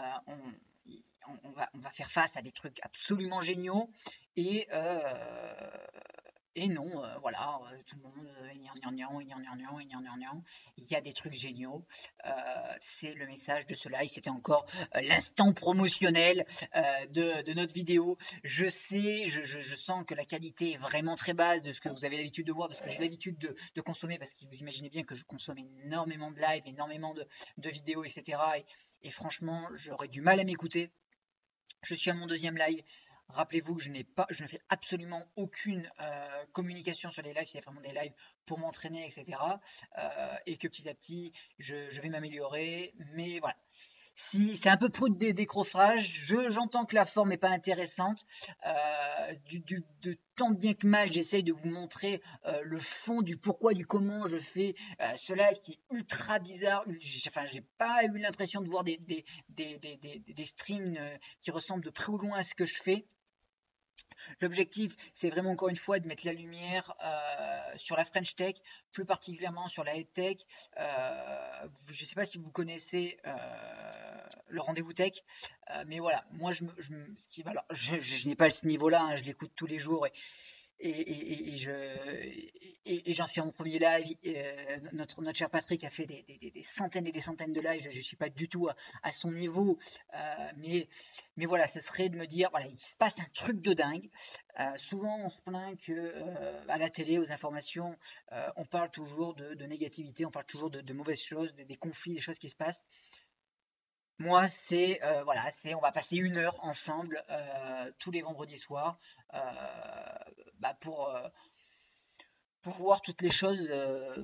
[1.44, 3.92] on, va, on, va, faire face à des trucs absolument géniaux
[4.36, 5.14] et, euh,
[6.56, 8.62] et non, euh, voilà, euh, tout le monde, euh, il
[10.90, 11.86] y a des trucs géniaux.
[12.80, 14.10] c'est le message de ce live.
[14.10, 16.46] C'était encore l'instant promotionnel
[17.12, 18.18] de, notre vidéo.
[18.44, 22.06] Je sais, je, sens que la qualité est vraiment très basse de ce que vous
[22.06, 24.90] avez l'habitude de voir, de ce que j'ai l'habitude de, consommer, parce que vous imaginez
[24.90, 28.40] bien que je consomme énormément de live, énormément de, vidéos, etc.
[29.04, 30.92] et franchement, j'aurais du mal à m'écouter.
[31.82, 32.84] Je suis à mon deuxième live.
[33.30, 37.46] Rappelez-vous que je n'ai pas, je ne fais absolument aucune euh, communication sur les lives,
[37.48, 38.14] c'est vraiment des lives
[38.48, 39.38] pour m'entraîner, etc.
[40.00, 42.94] Euh, et que petit à petit, je, vais m'améliorer.
[43.14, 43.56] Mais voilà.
[44.16, 48.26] Si c'est un peu pro de décrochage, j'entends que la forme n'est pas intéressante.
[48.66, 49.34] Euh,
[50.02, 52.22] de tant bien que mal, j'essaye de vous montrer
[52.64, 54.76] le fond du pourquoi, du comment je fais
[55.16, 56.84] ce live qui est ultra bizarre.
[57.28, 59.78] Enfin, j'ai pas eu l'impression de voir des, des, des,
[60.28, 61.00] des streams
[61.40, 63.06] qui ressemblent de près ou loin à ce que je fais.
[64.42, 68.56] L'objectif, c'est vraiment encore une fois de mettre la lumière euh, sur la French Tech,
[68.92, 70.38] plus particulièrement sur la Head Tech.
[70.78, 73.36] Euh, je ne sais pas si vous connaissez euh,
[74.48, 75.14] le rendez-vous tech,
[75.88, 76.64] mais voilà, moi je,
[78.28, 80.08] n'ai pas ce niveau-là, hein, je l'écoute tous les jours
[80.80, 81.72] et, je
[82.86, 84.16] et, j'en suis à mon premier live.
[84.28, 87.88] Euh, notre, notre cher Patrick a fait des, centaines et des centaines de lives.
[87.92, 88.70] Je ne suis pas du tout
[89.04, 89.78] à, son niveau,
[90.16, 90.18] euh,
[90.58, 90.88] mais
[91.38, 94.10] mais voilà, ce serait de me dire voilà, il se passe un truc de dingue.
[94.60, 97.98] Euh, souvent, on se plaint que à la télé, aux informations,
[98.56, 102.40] on parle toujours de, négativité, on parle toujours de, mauvaises choses, des conflits, des choses
[102.40, 102.86] qui se passent.
[104.20, 108.58] Moi, c'est euh, voilà, c'est on va passer une heure ensemble euh, tous les vendredis
[108.58, 109.00] soirs
[109.34, 109.40] euh,
[110.60, 111.10] bah, pour
[112.78, 113.72] voir toutes les choses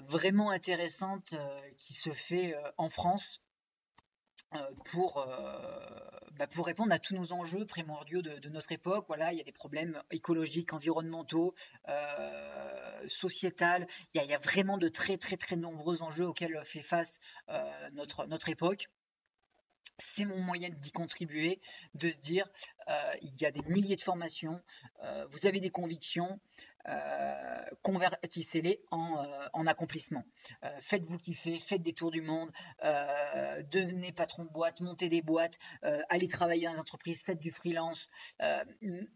[0.07, 1.33] vraiment intéressantes
[1.77, 3.39] qui se fait en France
[4.83, 5.25] pour
[6.33, 9.05] bah, pour répondre à tous nos enjeux primordiaux de, notre époque.
[9.07, 11.55] Voilà, il y a des problèmes écologiques, environnementaux,
[11.87, 13.79] y, a,
[14.13, 17.21] il y, a, vraiment de très très très nombreux enjeux auxquels fait face
[17.93, 18.89] notre époque
[19.97, 21.59] c'est mon moyen d'y contribuer,
[21.93, 22.47] de se dire,
[22.89, 24.61] euh, il y a des milliers de formations,
[25.03, 26.39] euh, vous avez des convictions,
[27.81, 30.23] convertissez-les en, en accomplissement.
[30.79, 32.51] faites-vous kiffer, faites des tours du monde,
[33.71, 35.57] devenez patron de boîte, montez des boîtes,
[36.09, 38.09] allez travailler dans les entreprises, faites du freelance,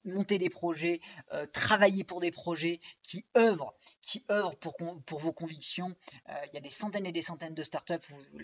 [0.05, 0.99] montez des projets,
[1.51, 5.95] travaillez pour des projets qui œuvrent, qui œuvrent pour, pour vos convictions.
[6.27, 7.93] Il y a des centaines et des centaines de startups.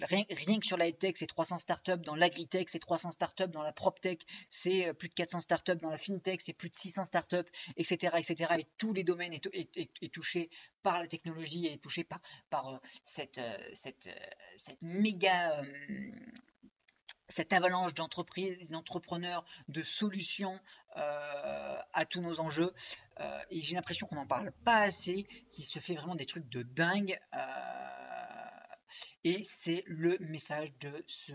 [0.02, 1.98] rien, rien que sur la tech, c'est 300 startups.
[1.98, 3.48] Dans l'agritech, c'est 300 startups.
[3.48, 5.76] Dans la proptech, c'est plus de 400 startups.
[5.76, 8.54] Dans la fintech, c'est plus de 600 startups, etc., etc.
[8.60, 10.50] Et tous les est, touché
[10.84, 14.16] par la technologie et est touché par, euh, cette, euh, cette, euh,
[14.58, 15.62] cette méga
[17.28, 20.60] cette avalanche d'entreprises, d'entrepreneurs, de solutions
[20.94, 22.72] à tous nos enjeux.
[23.50, 26.62] et j'ai l'impression qu'on n'en parle pas assez, qu'il se fait vraiment des trucs de
[26.62, 27.20] dingue.
[29.24, 31.34] et c'est le message de ce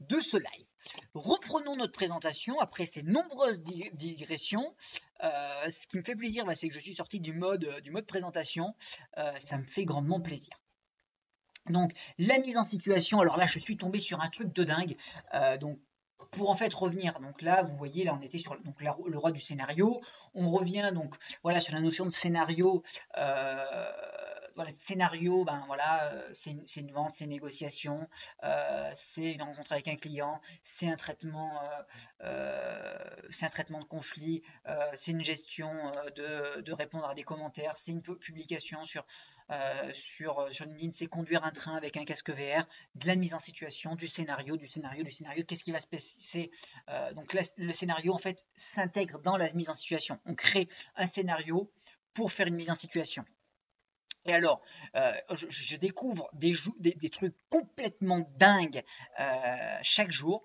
[0.00, 0.66] de ce live.
[1.14, 4.74] Reprenons notre présentation après ces nombreuses digressions.
[5.22, 7.90] Euh, ce qui me fait plaisir, bah, c'est que je suis sorti du mode, du
[7.90, 8.74] mode présentation.
[9.18, 10.60] Euh, ça me fait grandement plaisir.
[11.70, 14.96] Donc la mise en situation, alors là je suis tombé sur un truc de dingue.
[15.34, 15.78] Euh, donc
[16.30, 19.40] pour en fait revenir, donc là vous voyez là on était sur le roi du
[19.40, 20.02] scénario.
[20.34, 22.82] On revient donc voilà sur la notion de scénario
[24.54, 28.08] voilà, scénario, ben voilà, euh, c'est une, vente, c'est une négociation,
[28.44, 31.58] euh, c'est une rencontre avec un client, c'est un traitement,
[32.22, 32.98] euh,
[33.30, 34.42] c'est un traitement de conflit,
[34.94, 35.70] c'est une gestion
[36.16, 39.04] de, répondre à des commentaires, c'est une publication sur
[39.50, 44.08] LinkedIn, c'est conduire un train avec un casque VR, de la mise en situation, du
[44.08, 46.50] scénario, du scénario, du scénario, qu'est-ce qui va se passer
[47.14, 50.20] Donc le scénario, en fait, s'intègre dans la mise en situation.
[50.26, 51.70] On crée un scénario
[52.14, 53.24] pour faire une mise en situation.
[54.26, 54.62] Et alors,
[54.96, 58.82] euh, je, découvre des, trucs complètement dingues
[59.20, 60.44] euh, chaque jour.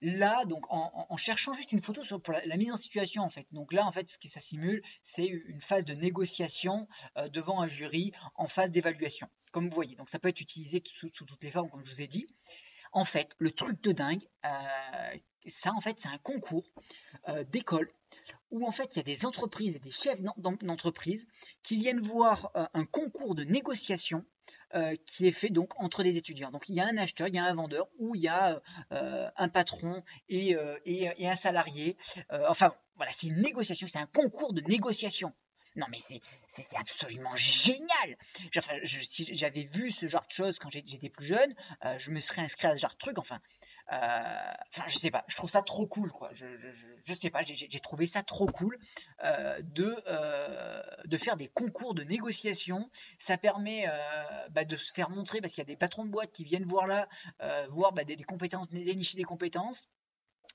[0.00, 3.46] Là, donc, en, cherchant juste une photo pour la, mise en situation, en fait.
[3.52, 6.88] Donc là, en fait, ce que ça simule, c'est une phase de négociation
[7.18, 9.96] euh, devant un jury en phase d'évaluation, comme vous voyez.
[9.96, 12.26] Donc ça peut être utilisé sous, toutes les formes, comme je vous ai dit.
[12.92, 14.26] En fait, le truc de dingue,
[15.48, 16.64] ça, en fait, c'est un concours
[17.50, 17.90] d'école
[18.50, 20.20] où en fait il y a des entreprises et des chefs
[20.62, 21.26] d'entreprise
[21.62, 24.24] qui viennent voir euh, un concours de négociation
[24.74, 26.50] euh, qui est fait donc entre des étudiants.
[26.50, 28.60] Donc il y a un acheteur, il y a un vendeur, ou il y a
[28.92, 31.96] euh, un patron et, un salarié.
[32.48, 35.32] enfin voilà, c'est une négociation, c'est un concours de négociation.
[35.76, 38.16] Non mais c'est absolument génial.
[38.56, 41.54] Enfin, si j'avais vu ce genre de choses quand j'étais plus jeune,
[41.98, 43.18] je me serais inscrit à ce genre de truc.
[43.18, 46.30] Enfin, euh, enfin, je sais pas, je trouve ça trop cool, quoi.
[46.32, 46.46] Je,
[47.04, 48.78] je, sais pas, j'ai trouvé ça trop cool
[49.24, 52.90] euh, de, euh, de faire des concours de négociation.
[53.18, 53.86] Ça permet
[54.50, 56.64] bah, de se faire montrer, parce qu'il y a des patrons de boîte qui viennent
[56.64, 57.08] voir là,
[57.68, 59.88] voir bah, des compétences, dénicher des compétences.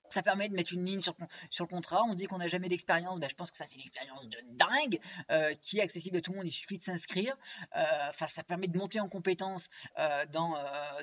[0.10, 2.03] Ça permet de mettre une ligne sur, le contrat.
[2.03, 3.19] On se dit qu'on n'a jamais d'expérience.
[3.19, 4.99] Ben, je pense que ça, c'est une expérience de dingue
[5.32, 6.47] euh, qui est accessible à tout le monde.
[6.47, 7.36] Il suffit de s'inscrire.
[7.75, 10.56] Euh, enfin, ça permet de monter en compétence euh, dans,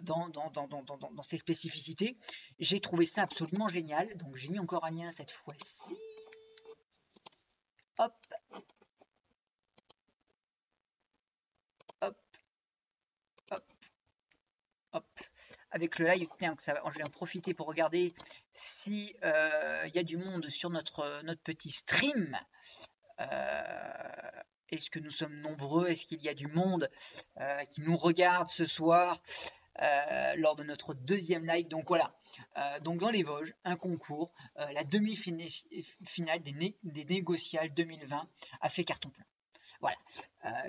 [0.03, 2.17] dans, ces spécificités.
[2.59, 4.17] J'ai trouvé ça absolument génial.
[4.17, 5.79] Donc, j'ai mis encore un lien cette fois-ci.
[7.99, 8.15] Hop.
[12.01, 12.17] Hop.
[14.93, 15.21] Hop
[15.71, 16.29] avec le live.
[16.39, 18.15] Tiens, ça, je vais en profiter pour regarder
[18.53, 22.37] si euh, il y a du monde sur notre, notre petit stream.
[23.21, 24.31] Euh,
[24.71, 25.89] est-ce que nous sommes nombreux?
[25.89, 26.91] Est-ce qu'il y a du monde
[27.41, 29.21] euh, qui nous regarde ce soir
[30.37, 31.67] lors de notre deuxième live?
[31.69, 32.15] Donc voilà.
[32.83, 38.29] donc dans les Vosges, un concours, la demi-finale des, des négociales 2020
[38.61, 39.25] a fait carton plein.
[39.81, 39.97] Voilà.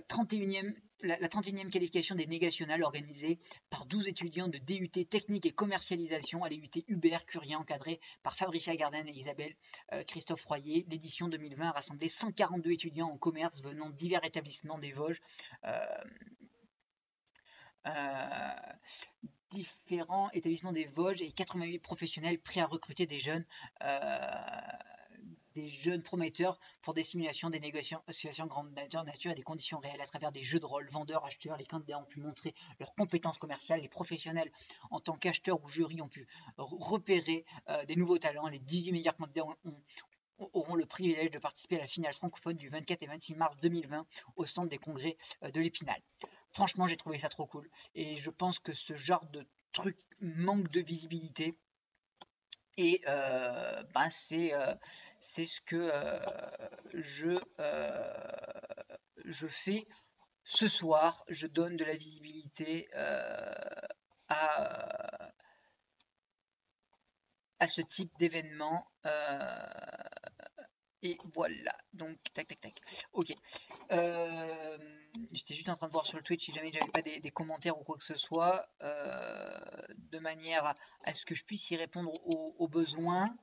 [0.10, 6.44] 31e, la, 31e qualification des négationnales organisée par 12 étudiants de DUT technique et commercialisation
[6.44, 9.56] à l'EUT Hubert Curien encadré par Fabricia Garden et Isabelle
[9.94, 10.86] euh, Christophe Royer.
[10.90, 15.22] L'édition 2020 a rassemblé 142 étudiants en commerce venant de divers établissements des Vosges.
[15.66, 15.86] Euh,
[17.88, 18.54] euh,
[19.50, 23.46] différents établissements des Vosges et 88 professionnels prêts à recruter des jeunes
[25.54, 28.02] des jeunes prometteurs pour des simulations, des négociations
[28.48, 30.88] grande nature, et des conditions réelles à travers des jeux de rôle.
[30.90, 33.82] Vendeurs, acheteurs, les candidats ont pu montrer leurs compétences commerciales.
[33.82, 34.52] Les professionnels,
[34.90, 38.48] en tant qu'acheteurs ou jury, ont pu repérer euh, des nouveaux talents.
[38.48, 39.44] Les 18 meilleurs candidats
[40.54, 44.06] auront le privilège de participer à la finale francophone du 24 et 26 mars 2020
[44.36, 46.02] au centre des congrès euh, de l'Épinal.
[46.52, 47.70] Franchement, j'ai trouvé ça trop cool.
[47.96, 51.58] Et je pense que ce genre de truc manque de visibilité.
[52.78, 54.54] Et euh, ben c'est
[55.22, 56.20] c'est ce que euh,
[56.96, 58.14] je, euh,
[59.24, 59.88] je fais
[60.44, 61.24] ce soir.
[61.30, 63.54] Je donne de la visibilité euh,
[64.28, 65.32] à,
[67.60, 68.92] à ce type d'événement
[71.04, 72.82] Et voilà, donc tac tac tac.
[73.14, 73.32] Ok.
[75.34, 77.80] J'étais juste en train de voir sur le Twitch si jamais j'avais pas des, commentaires
[77.80, 82.68] ou quoi que ce soit, de manière à, ce que je puisse y répondre aux,
[82.68, 83.36] besoins.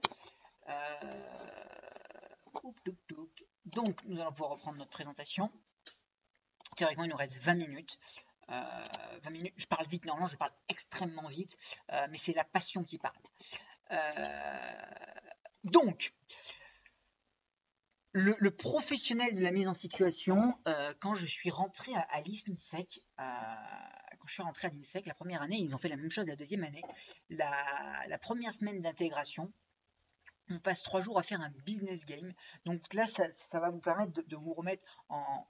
[3.64, 5.50] Donc nous allons pouvoir reprendre notre présentation.
[6.76, 7.98] Théoriquement il nous reste 20 minutes.
[8.48, 11.58] 20 minutes, je parle vite, normalement je parle extrêmement vite,
[12.10, 13.14] mais c'est la passion qui parle.
[15.64, 16.14] donc,
[18.12, 22.22] le, professionnel de la mise en situation, euh, quand je suis rentré à, à euh,
[24.18, 26.26] quand je suis rentré à l'INSEC la première année, ils ont fait la même chose
[26.26, 26.82] la deuxième année.
[27.30, 29.52] La, première semaine d'intégration,
[30.50, 32.32] on passe trois jours à faire un business game.
[32.64, 33.28] Donc là, ça,
[33.60, 35.46] va vous permettre de, vous remettre en,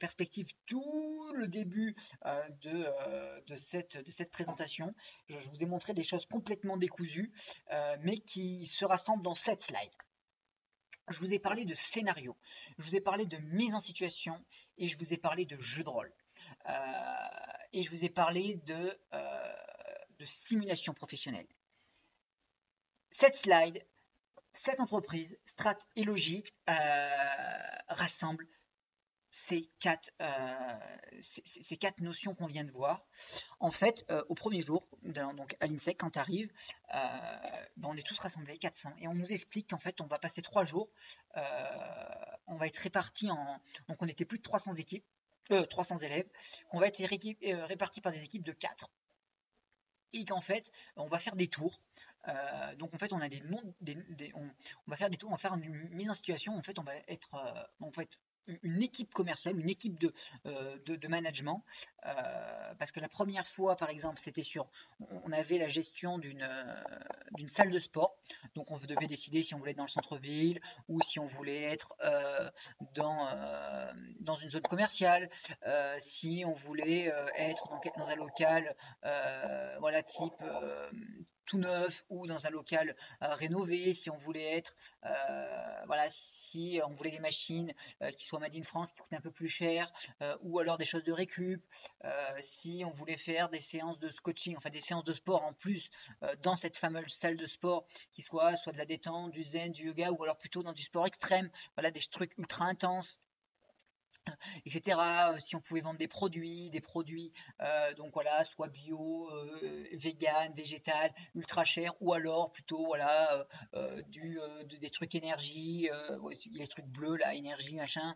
[0.00, 2.48] perspective tout le début euh,
[3.46, 4.94] de, cette, de, cette, présentation.
[5.28, 7.30] Je, vous ai montré des choses complètement décousues,
[8.00, 9.92] mais qui se rassemblent dans cette slide
[11.08, 12.36] je vous ai parlé de scénario,
[12.78, 14.42] je vous ai parlé de mise en situation
[14.78, 16.12] et je vous ai parlé de jeu de rôle.
[16.68, 16.72] Euh,
[17.72, 19.52] et je vous ai parlé euh,
[20.18, 21.46] de simulation professionnelle.
[23.12, 23.86] Cette slide,
[24.54, 26.74] cette entreprise, Strat et Logique, euh,
[27.88, 28.48] rassemble
[29.28, 30.78] ces quatre, euh,
[31.20, 33.04] ces, quatre notions qu'on vient de voir.
[33.60, 36.50] En fait, euh, au premier jour, donc à l'INSEC, quand tu arrives,
[36.90, 40.40] ben, on est tous rassemblés, 400, et on nous explique qu'en fait, on va passer
[40.40, 40.90] trois jours,
[42.46, 43.60] on va être répartis en...
[43.88, 45.04] Donc on était plus de 300 équipes,
[45.68, 46.28] 300 élèves,
[46.70, 47.02] qu'on va être
[47.66, 48.90] répartis par des équipes de 4.
[50.14, 51.80] Et qu'en fait, on va faire des tours.
[52.78, 53.42] Donc en fait, on a des
[54.34, 56.56] on, va faire des tours, on va faire une mise en situation.
[56.56, 57.28] En fait, on va être,
[57.80, 58.18] en fait,
[58.62, 60.12] une équipe commerciale, une équipe de,
[60.46, 61.64] euh, de, management,
[62.06, 64.68] euh, parce que la première fois, par exemple, c'était sur,
[65.24, 66.74] on avait la gestion d'une euh,
[67.32, 68.16] d'une salle de sport,
[68.54, 71.62] donc on devait décider si on voulait être dans le centre-ville ou si on voulait
[71.62, 71.94] être
[72.94, 73.28] dans
[74.20, 75.30] dans une zone commerciale,
[75.98, 78.74] si on voulait être dans, dans un local,
[79.80, 80.42] voilà type
[81.44, 84.74] tout neuf ou dans un local euh, rénové, si on voulait être,
[85.04, 89.12] euh, voilà, si on voulait des machines euh, qui soient made in France, qui coûtent
[89.12, 89.90] un peu plus cher,
[90.42, 91.62] ou alors des choses de récup,
[92.40, 95.90] si on voulait faire des séances de coaching, enfin des séances de sport en plus
[96.42, 99.86] dans cette fameuse salle de sport, qui soit soit de la détente, du zen, du
[99.86, 103.18] yoga, ou alors plutôt dans du sport extrême, voilà, des trucs ultra intenses
[104.66, 104.98] etc.
[105.00, 109.88] Euh, si on pouvait vendre des produits, des produits, euh, donc voilà, soit bio, euh,
[109.92, 113.46] vegan, végétal, ultra cher, ou alors plutôt voilà
[114.80, 115.88] des trucs énergie,
[116.52, 118.14] les trucs bleus là, énergie machin,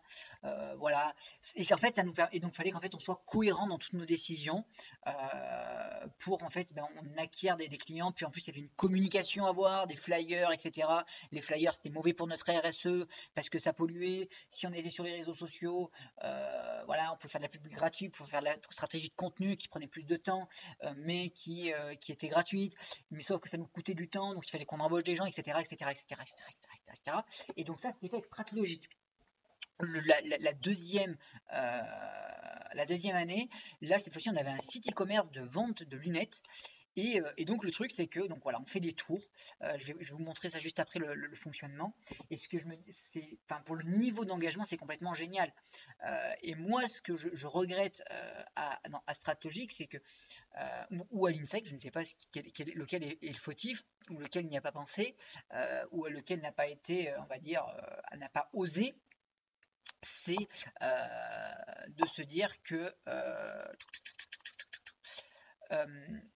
[0.78, 1.14] voilà.
[1.56, 4.64] Et en fait, nous donc fallait qu'en fait on soit cohérent dans toutes nos décisions
[6.18, 8.12] pour en fait ben, on acquiert des, des, clients.
[8.12, 10.88] Puis en plus il y avait une communication à voir, des flyers, etc.
[11.32, 14.28] Les flyers c'était mauvais pour notre RSE parce que ça polluait.
[14.48, 15.85] Si on était sur les réseaux sociaux
[16.22, 19.08] euh, voilà, on peut faire de la pub gratuite, on peut faire de la stratégie
[19.08, 20.48] de contenu qui prenait plus de temps,
[20.84, 22.76] euh, mais qui, euh, qui était gratuite.
[23.10, 25.24] Mais sauf que ça nous coûtait du temps, donc il fallait qu'on embauche des gens,
[25.24, 26.46] etc., etc., etc., etc.,
[26.92, 27.18] etc.,
[27.56, 28.22] Et donc ça, c'était fait
[28.58, 28.88] avec.
[29.78, 31.18] La, deuxième,
[31.50, 33.50] la deuxième année,
[33.82, 36.40] là cette fois-ci on avait un site e-commerce de vente de lunettes
[36.98, 39.22] euh, et, donc le truc c'est que donc voilà on fait des tours.
[39.62, 41.94] Euh, je, vais, vous montrer ça juste après le, fonctionnement.
[42.30, 45.52] Et ce que je me c'est enfin pour le niveau d'engagement c'est complètement génial.
[46.06, 48.02] Euh, et moi ce que je, regrette
[48.56, 49.98] à, non, à Stratlogic c'est que
[51.10, 52.02] ou à l'INSEC je ne sais pas
[52.34, 55.16] lequel est, le fautif ou lequel n'y a pas pensé
[55.92, 57.64] ou lequel n'a pas été on va dire
[58.16, 58.94] n'a pas osé
[60.02, 60.36] c'est
[60.80, 62.92] de se dire que
[65.72, 65.86] euh,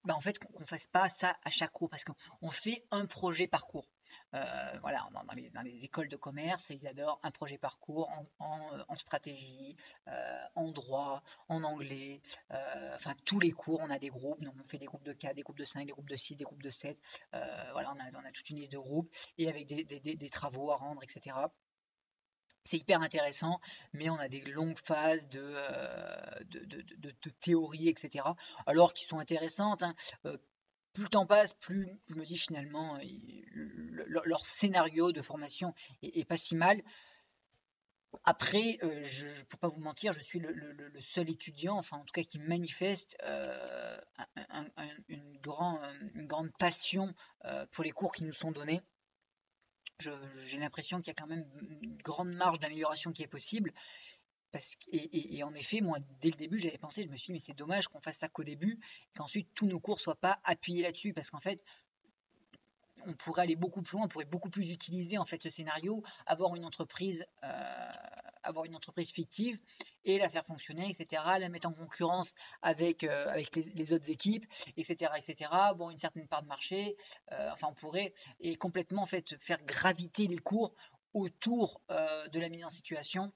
[0.03, 3.47] bah, en fait qu'on fasse pas ça à chaque cours parce qu'on fait un projet
[3.47, 3.87] par cours.
[4.33, 8.95] Euh, voilà, dans les, écoles de commerce, ils adorent un projet par cours en, en,
[8.95, 9.77] stratégie,
[10.09, 12.21] euh, en droit, en anglais,
[12.93, 15.33] enfin tous les cours, on a des groupes, donc on fait des groupes de 4,
[15.33, 18.31] des groupes de 5, des groupes de 6, des groupes de 7, voilà, on a,
[18.31, 21.37] toute une liste de groupes et avec des travaux à rendre, etc.
[22.63, 23.59] C'est hyper intéressant,
[23.93, 26.39] mais on a des longues phases de, euh,
[27.73, 28.25] etc.
[28.67, 29.83] Alors qui sont intéressantes.
[29.83, 29.95] Hein.
[30.25, 30.37] Euh,
[30.93, 32.99] plus le temps passe, plus je me dis finalement,
[34.05, 36.81] leur scénario de formation est, pas si mal.
[38.25, 42.03] Après, euh, je ne peux pas vous mentir, je suis le, seul étudiant, enfin en
[42.03, 43.17] tout cas qui manifeste
[45.07, 47.15] une, une, grande passion
[47.71, 48.81] pour les cours qui nous sont donnés
[49.99, 51.45] j'ai l'impression qu'il y a quand même
[51.81, 53.71] une grande marge d'amélioration qui est possible.
[54.91, 57.53] Et, en effet, moi, dès le début, j'avais pensé, je me suis dit, mais c'est
[57.53, 58.79] dommage qu'on fasse ça qu'au début,
[59.15, 61.63] qu'ensuite tous nos cours soient pas appuyés là-dessus, parce qu'en fait,
[63.05, 66.03] on pourrait aller beaucoup plus loin, on pourrait beaucoup plus utiliser en fait ce scénario,
[66.25, 67.47] avoir une entreprise, euh,
[68.43, 69.59] avoir une entreprise fictive
[70.05, 71.23] et la faire fonctionner, etc.
[71.39, 73.33] La mettre en concurrence avec, euh,
[73.75, 74.45] les, autres équipes,
[74.77, 75.51] etc., etc.
[75.75, 76.95] Bon, une certaine part de marché.
[77.51, 80.73] enfin, on pourrait et complètement en fait faire graviter les cours
[81.13, 83.31] autour de la mise en situation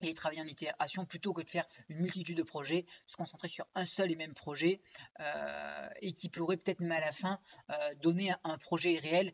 [0.00, 3.66] et travailler en itération plutôt que de faire une multitude de projets, se concentrer sur
[3.74, 4.80] un seul et même projet
[5.20, 7.40] euh, et qui pourrait peut-être même à la fin
[7.70, 9.32] euh, donner un, projet réel.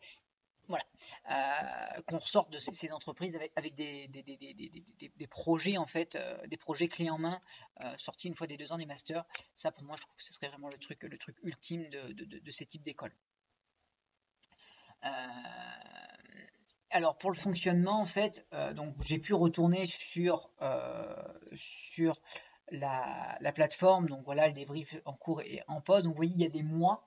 [0.69, 0.85] Voilà,
[1.31, 4.09] euh, qu'on ressorte de ces, entreprises avec, des,
[5.29, 7.39] projets en fait, des projets clés en main
[7.99, 9.25] sortis une fois des deux ans des masters.
[9.55, 12.13] Ça pour moi je trouve que ce serait vraiment le truc, le truc ultime de,
[12.13, 13.15] de ces types d'écoles.
[16.95, 19.85] Alors pour le fonctionnement, en fait, euh, donc j'ai pu retourner
[20.63, 22.15] euh, sur
[22.71, 24.09] la, plateforme.
[24.09, 26.05] Donc voilà, le débrief en cours et en pause.
[26.05, 27.07] Donc vous voyez, il y a des mois.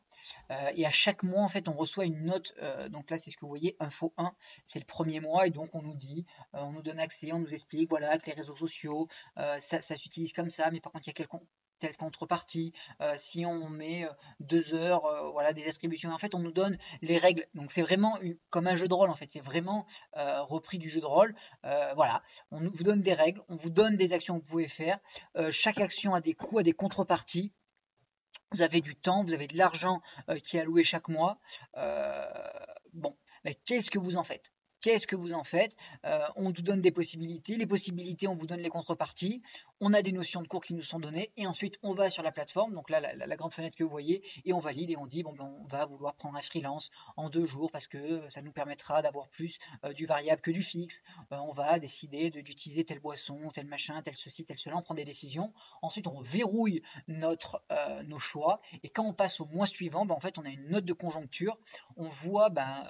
[0.52, 2.54] Euh, et à chaque mois, en fait, on reçoit une note.
[2.90, 4.34] donc là, c'est ce que vous voyez, info 1,
[4.64, 5.48] c'est le premier mois.
[5.48, 8.34] Et donc on nous dit, on nous donne accès, on nous explique, voilà, que les
[8.34, 10.72] réseaux sociaux, ça, ça s'utilise comme ça.
[10.72, 11.36] Mais par contre, il y a quelques
[11.80, 14.10] telle contrepartie, euh, si on met euh,
[14.40, 16.12] deux heures, euh, voilà, des distributions.
[16.12, 17.46] En fait, on nous donne les règles.
[17.54, 18.18] Donc c'est vraiment
[18.50, 19.10] comme un jeu de rôle.
[19.10, 21.36] En fait, c'est vraiment repris du jeu de rôle.
[21.64, 25.00] voilà, on vous donne des règles, on vous donne des actions que vous pouvez faire.
[25.52, 27.54] chaque action a des coûts, a des contreparties.
[28.52, 30.02] Vous avez du temps, vous avez de l'argent
[30.44, 31.40] qui est alloué chaque mois.
[32.94, 33.16] bon,
[33.66, 34.52] qu'est-ce que vous en faites?
[34.82, 35.76] Qu'est-ce que vous en faites?
[36.36, 37.58] On vous donne des possibilités.
[37.58, 39.42] Les possibilités, on vous donne les contreparties
[39.80, 42.24] on a des notions de cours qui nous sont données et ensuite on va sur
[42.24, 45.06] la plateforme, donc là la, grande fenêtre que vous voyez, et on valide et on
[45.06, 48.42] dit bon ben, on va vouloir prendre un freelance en deux jours parce que ça
[48.42, 51.04] nous permettra d'avoir plus euh, du variable que du fixe.
[51.32, 54.96] Euh, on va décider d'utiliser telle boisson, tel machin, tel ceci, tel cela, on prend
[54.96, 55.54] des décisions.
[55.82, 60.16] Ensuite on verrouille notre, euh, nos choix et quand on passe au mois suivant, ben,
[60.16, 61.58] en fait on a une note de conjoncture,
[61.98, 62.84] on voit ben,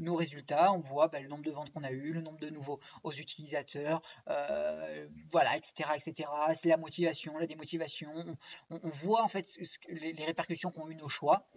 [0.00, 2.50] nos résultats, on voit ben, le nombre de ventes qu'on a eu, le nombre de
[2.50, 5.90] nouveaux aux utilisateurs, voilà, etc.
[5.96, 8.36] etc c'est la motivation, la démotivation.
[8.70, 9.48] On, voit en fait
[9.88, 11.48] les, répercussions qu'ont eu nos choix.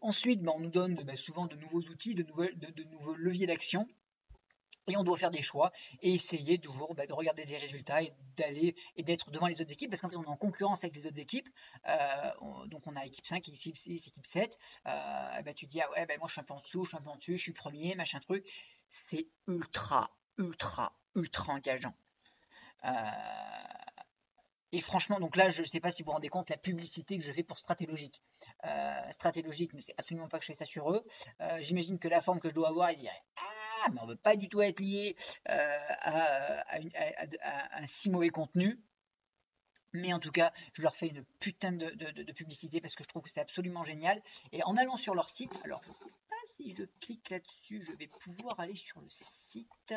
[0.00, 2.24] Ensuite, ben, on nous donne ben, souvent de nouveaux outils, de,
[2.90, 3.86] nouveaux leviers d'action.
[4.88, 8.12] Et on doit faire des choix et essayer toujours ben, de regarder des résultats et
[8.36, 10.94] d'aller et d'être devant les autres équipes parce qu'en fait on est en concurrence avec
[10.94, 11.48] les autres équipes.
[11.88, 14.58] Euh, donc on a équipe 5, équipe 6, équipe 7.
[14.86, 16.98] Euh, tu dis ah ouais ben moi je suis un peu en dessous, je suis
[16.98, 18.46] un peu en dessus, je suis premier, machin truc.
[18.88, 21.94] C'est ultra, ultra, ultra engageant.
[22.84, 22.90] Euh,
[24.72, 27.18] et franchement, donc là, je ne sais pas si vous vous rendez compte la publicité
[27.18, 28.22] que je fais pour Stratélogique.
[28.64, 31.04] Euh, Stratélogique ne sait absolument pas que je fais ça sur eux.
[31.40, 34.10] Euh, j'imagine que la forme que je dois avoir, il dirait Ah, mais on ne
[34.10, 35.16] veut pas du tout être lié
[35.46, 36.64] à,
[37.78, 38.80] un si mauvais contenu.
[39.96, 43.22] Mais en tout cas, je leur fais une putain de, publicité parce que je trouve
[43.22, 44.22] que c'est absolument génial.
[44.52, 47.84] Et en allant sur leur site, alors je ne sais pas si je clique là-dessus,
[47.86, 49.94] je vais pouvoir aller sur le site.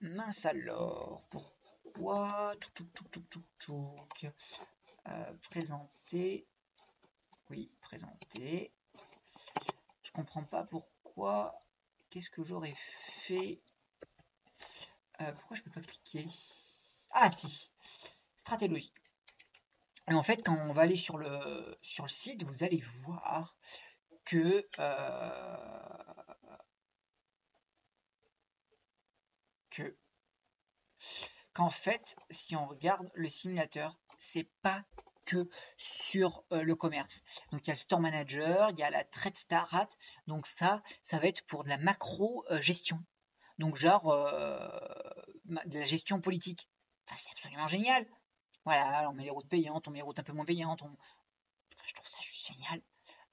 [0.00, 2.54] Mince alors, pour pourquoi
[5.08, 6.46] euh, présenter.
[7.48, 8.72] Oui, présenter.
[10.02, 11.62] Je comprends pas pourquoi.
[12.10, 13.60] Qu'est-ce que j'aurais fait?
[15.20, 16.26] Euh, Pourquoi je peux pas cliquer?
[17.10, 17.72] Ah si,
[18.46, 18.92] stratégie.
[20.08, 23.56] Et en fait, quand on va aller sur le, sur le site, vous allez voir
[24.24, 26.24] que euh,
[29.70, 29.96] que
[31.54, 34.84] qu'en fait, si on regarde le simulateur, c'est pas
[35.24, 37.22] que sur euh, le commerce.
[37.50, 40.82] Donc il y a le store manager, il y a la trade start, donc ça,
[41.02, 43.02] ça va être pour de la macro euh, gestion.
[43.58, 44.14] Donc genre
[45.44, 46.68] de la gestion politique.
[47.06, 48.06] Enfin, c'est absolument génial.
[48.66, 50.82] Voilà, on met les routes payantes, on met les routes un peu moins payantes.
[51.84, 52.82] je trouve ça juste génial.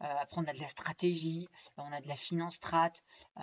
[0.04, 2.92] Euh, après, on a de la stratégie, on a de la finance strat,
[3.38, 3.42] euh,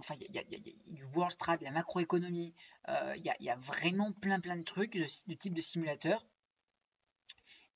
[0.00, 2.54] enfin, il y, a du world strat, de la macroéconomie.
[2.90, 6.26] Euh, il y, a vraiment plein, plein de trucs de, type de simulateur.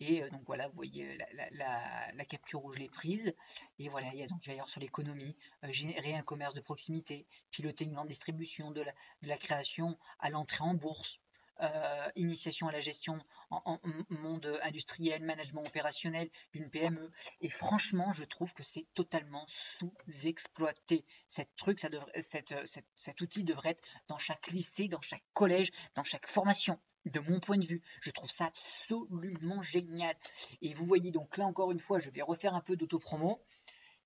[0.00, 1.18] Et donc voilà, vous voyez
[1.52, 3.34] la, capture rouge les prises.
[3.78, 5.36] Et voilà, il y a donc il sur l'économie,
[5.70, 8.84] générer un commerce de proximité, piloter une grande distribution de
[9.22, 11.18] la création à l'entrée en bourse,
[11.60, 13.18] euh, initiation à la gestion
[13.50, 13.78] en,
[14.10, 17.10] monde industriel, management opérationnel d'une PME.
[17.40, 21.04] Et franchement, je trouve que c'est totalement sous-exploité.
[21.90, 22.22] Devrait,
[22.96, 26.78] cet outil devrait être dans chaque lycée, dans chaque collège, dans chaque formation.
[27.06, 30.16] De mon point de vue, je trouve ça absolument génial.
[30.60, 33.40] Et vous voyez donc là encore une fois, je vais refaire un peu d'autopromo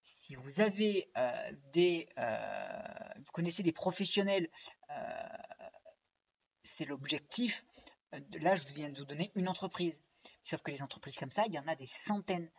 [0.02, 4.48] si vous avez euh, des, euh, vous connaissez des professionnels
[6.62, 7.64] c'est l'objectif.
[8.14, 10.02] Euh, là, je viens de vous donner une entreprise.
[10.42, 12.50] Sauf que les entreprises comme ça, il y en a des centaines.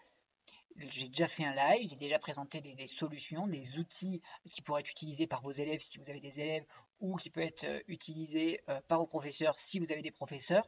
[0.76, 4.92] j'ai déjà fait un live, j'ai déjà présenté des, solutions, des outils qui pourraient être
[4.92, 6.66] utilisés par vos élèves si vous avez des élèves
[7.00, 10.68] ou qui peuvent être euh, utilisés euh, par vos professeurs si vous avez des professeurs.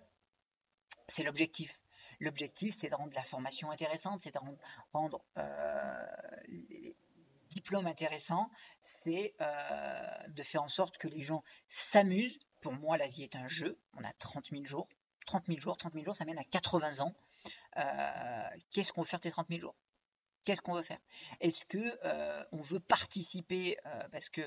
[1.07, 1.81] C'est l'objectif.
[2.19, 4.39] L'objectif, c'est de rendre la formation intéressante, c'est de
[4.93, 5.21] rendre,
[6.47, 6.95] les
[7.49, 8.49] diplômes intéressants,
[8.81, 9.35] c'est
[10.29, 12.39] de faire en sorte que les gens s'amusent.
[12.65, 13.77] Pour moi, la vie est un jeu.
[13.93, 14.87] On a 30 000 jours.
[15.27, 17.13] 30 000 jours, 30 000 jours, ça mène à 80 ans.
[18.71, 19.75] Qu'est-ce qu'on veut faire de ces 30 000 jours?
[20.45, 20.97] Qu'est-ce qu'on veut faire?
[21.41, 24.41] Est-ce que euh, on veut participer euh, parce que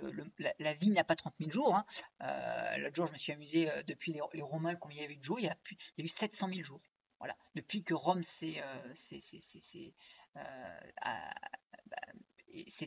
[0.58, 1.76] la, vie n'a pas 30 000 jours.
[1.76, 1.86] Hein.
[2.22, 5.22] Euh, l'autre jour, je me suis amusé depuis les, Romains combien il y avait de
[5.22, 5.38] jours.
[5.38, 5.56] Il y a,
[5.98, 6.80] eu 700 000 jours.
[7.20, 7.36] Voilà.
[7.54, 8.60] Depuis que Rome s'est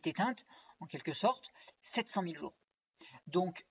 [0.04, 0.46] éteinte,
[0.82, 1.54] en quelque sorte,
[1.84, 2.54] 700 000 jours.
[3.28, 3.66] Donc,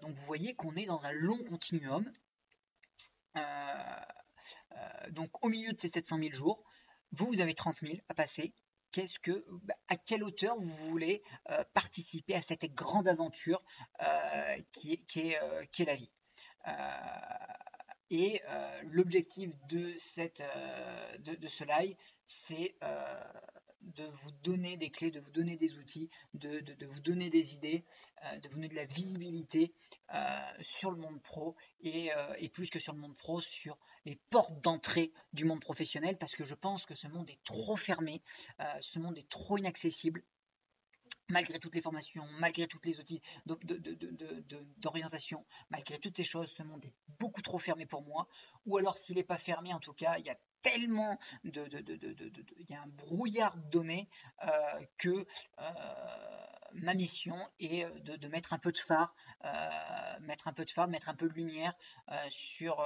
[0.00, 2.10] donc vous voyez qu'on est dans un long continuum.
[5.10, 6.64] donc au milieu de ces 700 000 jours,
[7.12, 8.52] vous, vous avez 30 000 à passer
[8.96, 13.62] qu'est-ce que, bah, à quelle hauteur vous voulez euh, participer à cette grande aventure
[14.02, 16.10] euh, qui, est, qui, est, euh, qui, est, la vie?
[18.10, 18.40] et
[18.84, 20.42] l'objectif de, cette,
[21.20, 21.94] de, de ce live,
[22.24, 22.74] c'est
[23.94, 27.84] de vous donner des clés, de vous donner des outils, de, vous donner des idées,
[28.24, 29.72] euh, de vous donner de la visibilité
[30.14, 30.18] euh,
[30.60, 34.60] sur le monde pro euh, et, plus que sur le monde pro, sur les portes
[34.60, 38.22] d'entrée du monde professionnel parce que je pense que ce monde est trop fermé,
[38.80, 40.22] ce monde est trop inaccessible
[41.28, 43.20] malgré toutes les formations, malgré tous les outils
[44.78, 48.28] d'orientation, malgré toutes ces choses, ce monde est beaucoup trop fermé pour moi.
[48.66, 51.64] Ou alors s'il n'est pas fermé, en tout cas, il y a tellement de,
[52.58, 54.08] il y a un brouillard de données
[54.42, 54.48] euh,
[54.98, 55.26] que
[55.60, 55.64] euh,
[56.74, 59.14] ma mission est euh, de, mettre un peu de phare,
[60.22, 61.74] mettre un peu de phare, mettre un peu de lumière
[62.30, 62.76] sur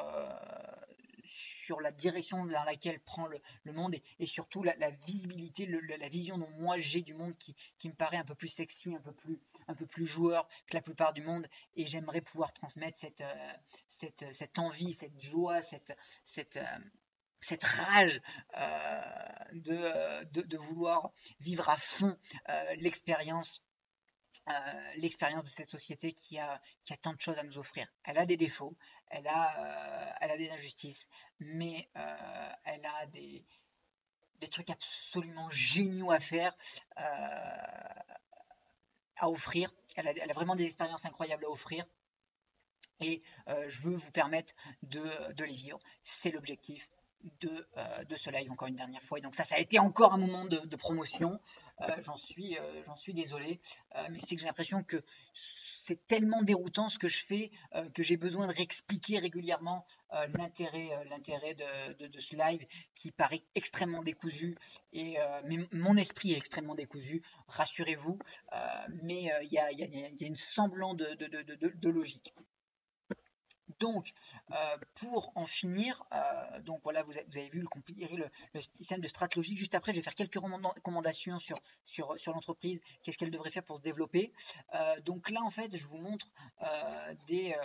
[1.22, 6.50] sur la direction dans laquelle prend le, monde et, surtout la, visibilité, la vision dont
[6.58, 7.54] moi j'ai du monde qui,
[7.88, 10.82] me paraît un peu plus sexy, un peu plus, un peu plus joueur que la
[10.82, 11.46] plupart du monde.
[11.76, 13.22] Et j'aimerais pouvoir transmettre cette,
[13.86, 15.94] cette, cette, envie, cette joie, cette,
[17.40, 18.20] cette rage
[18.56, 19.00] euh,
[19.68, 22.16] euh, de, vouloir vivre à fond
[22.48, 23.62] euh, l'expérience
[24.96, 27.86] l'expérience de cette société qui a, qui a tant de choses à nous offrir.
[28.04, 28.76] Elle a des défauts,
[29.08, 31.88] elle a, des injustices, mais
[32.64, 33.44] elle a des,
[34.50, 36.56] trucs absolument géniaux à faire,
[36.96, 38.04] à
[39.28, 39.72] offrir.
[39.94, 41.84] Elle a, elle a, vraiment des expériences incroyables à offrir.
[43.00, 45.78] Et je veux vous permettre de, de les vivre.
[46.02, 46.90] C'est l'objectif
[47.40, 49.18] de, euh, ce live encore une dernière fois.
[49.18, 51.40] Et donc ça, ça a été encore un moment de, promotion.
[51.82, 53.60] Euh, j'en suis, euh, j'en suis désolé,
[54.10, 55.02] mais c'est que j'ai l'impression que
[55.32, 57.50] c'est tellement déroutant ce que je fais
[57.94, 59.86] que j'ai besoin de réexpliquer régulièrement
[60.34, 64.56] l'intérêt, l'intérêt de, ce live qui paraît extrêmement décousu.
[64.92, 68.18] Et mais mon esprit est extrêmement décousu, rassurez-vous.
[69.02, 72.34] mais il y a, y, y, a, une semblant de, de logique.
[73.80, 74.12] Donc,
[74.52, 79.28] euh, pour en finir, euh, donc voilà, vous, avez vu le, le, système de strat
[79.34, 79.58] logique.
[79.58, 83.64] Juste après, je vais faire quelques recommandations sur, sur, sur l'entreprise, qu'est-ce qu'elle devrait faire
[83.64, 84.32] pour se développer?
[84.74, 86.26] Euh, donc là, en fait, je vous montre
[87.26, 87.56] des,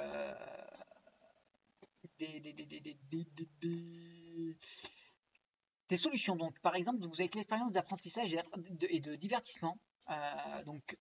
[5.90, 6.38] des, solutions.
[6.38, 8.34] Donc, par exemple, vous avez l'expérience d'apprentissage
[8.90, 9.78] et de, divertissement.
[10.66, 10.98] donc,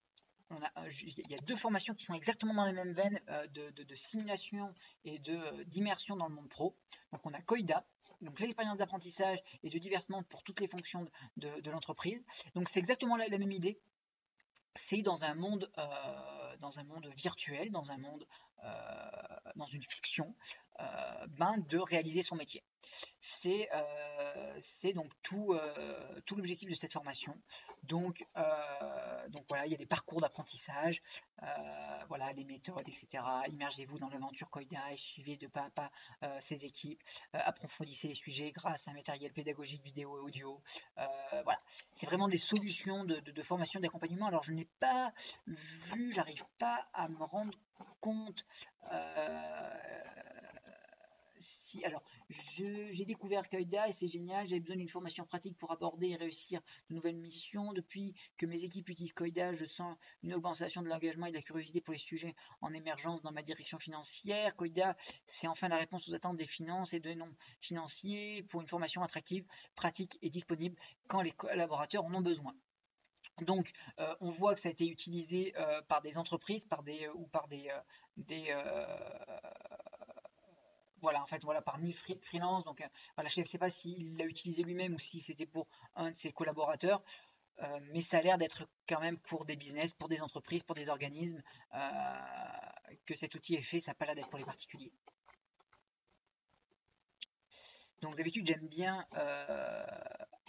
[0.50, 4.74] il y a deux formations qui sont exactement dans les mêmes veines euh, de, simulation
[5.04, 6.76] et euh, d'immersion dans le monde pro.
[7.12, 7.84] Donc on a COIDA,
[8.20, 12.22] donc l'expérience d'apprentissage et de divertissement pour toutes les fonctions de, l'entreprise.
[12.54, 13.80] Donc c'est exactement la, même idée.
[14.74, 15.70] C'est dans un monde,
[16.58, 18.26] dans un monde virtuel, dans un monde,
[19.56, 20.34] dans une fiction,
[20.78, 22.62] ben, de réaliser son métier.
[23.20, 23.68] C'est
[24.94, 25.56] donc tout,
[26.26, 27.36] tout l'objectif de cette formation.
[27.86, 31.02] Donc, euh, voilà, il y a des parcours d'apprentissage,
[31.42, 31.46] euh,
[32.08, 33.22] voilà, les méthodes, etc.
[33.50, 35.90] Immergez-vous dans l'aventure Coida et suivez de pas à pas
[36.22, 37.02] euh, ces équipes.
[37.32, 40.62] approfondissez les sujets grâce à un matériel pédagogique vidéo et audio.
[40.96, 41.60] voilà,
[41.92, 44.26] c'est vraiment des solutions de, de formation, d'accompagnement.
[44.26, 45.12] Alors je n'ai pas
[45.46, 47.58] vu, j'arrive pas à me rendre
[48.00, 48.46] compte
[51.84, 54.46] alors, j'ai découvert Kaida et c'est génial.
[54.46, 57.72] J'ai besoin d'une formation pratique pour aborder et réussir de nouvelles missions.
[57.72, 61.42] Depuis que mes équipes utilisent Koida, je sens une augmentation de l'engagement et de la
[61.42, 64.54] curiosité pour les sujets en émergence dans ma direction financière.
[64.56, 68.68] Koida, c'est enfin la réponse aux attentes des finances et de non financiers pour une
[68.68, 70.76] formation attractive, pratique et disponible
[71.08, 72.54] quand les collaborateurs en ont besoin.
[73.42, 77.06] Donc, euh, on voit que ça a été utilisé euh, par des entreprises, par des
[77.06, 77.68] euh, ou par des,
[78.16, 78.54] des
[81.04, 82.64] voilà, en fait, voilà, par 1000 freelance.
[82.64, 82.82] Donc,
[83.14, 86.16] voilà, je ne sais pas s'il l'a utilisé lui-même ou si c'était pour un de
[86.16, 87.02] ses collaborateurs.
[87.92, 90.88] mais ça a l'air d'être quand même pour des business, pour des entreprises, pour des
[90.88, 91.42] organismes,
[93.06, 93.80] que cet outil est fait.
[93.80, 94.92] Ça n'a pas l'air d'être pour les particuliers.
[98.02, 99.06] Donc d'habitude j'aime bien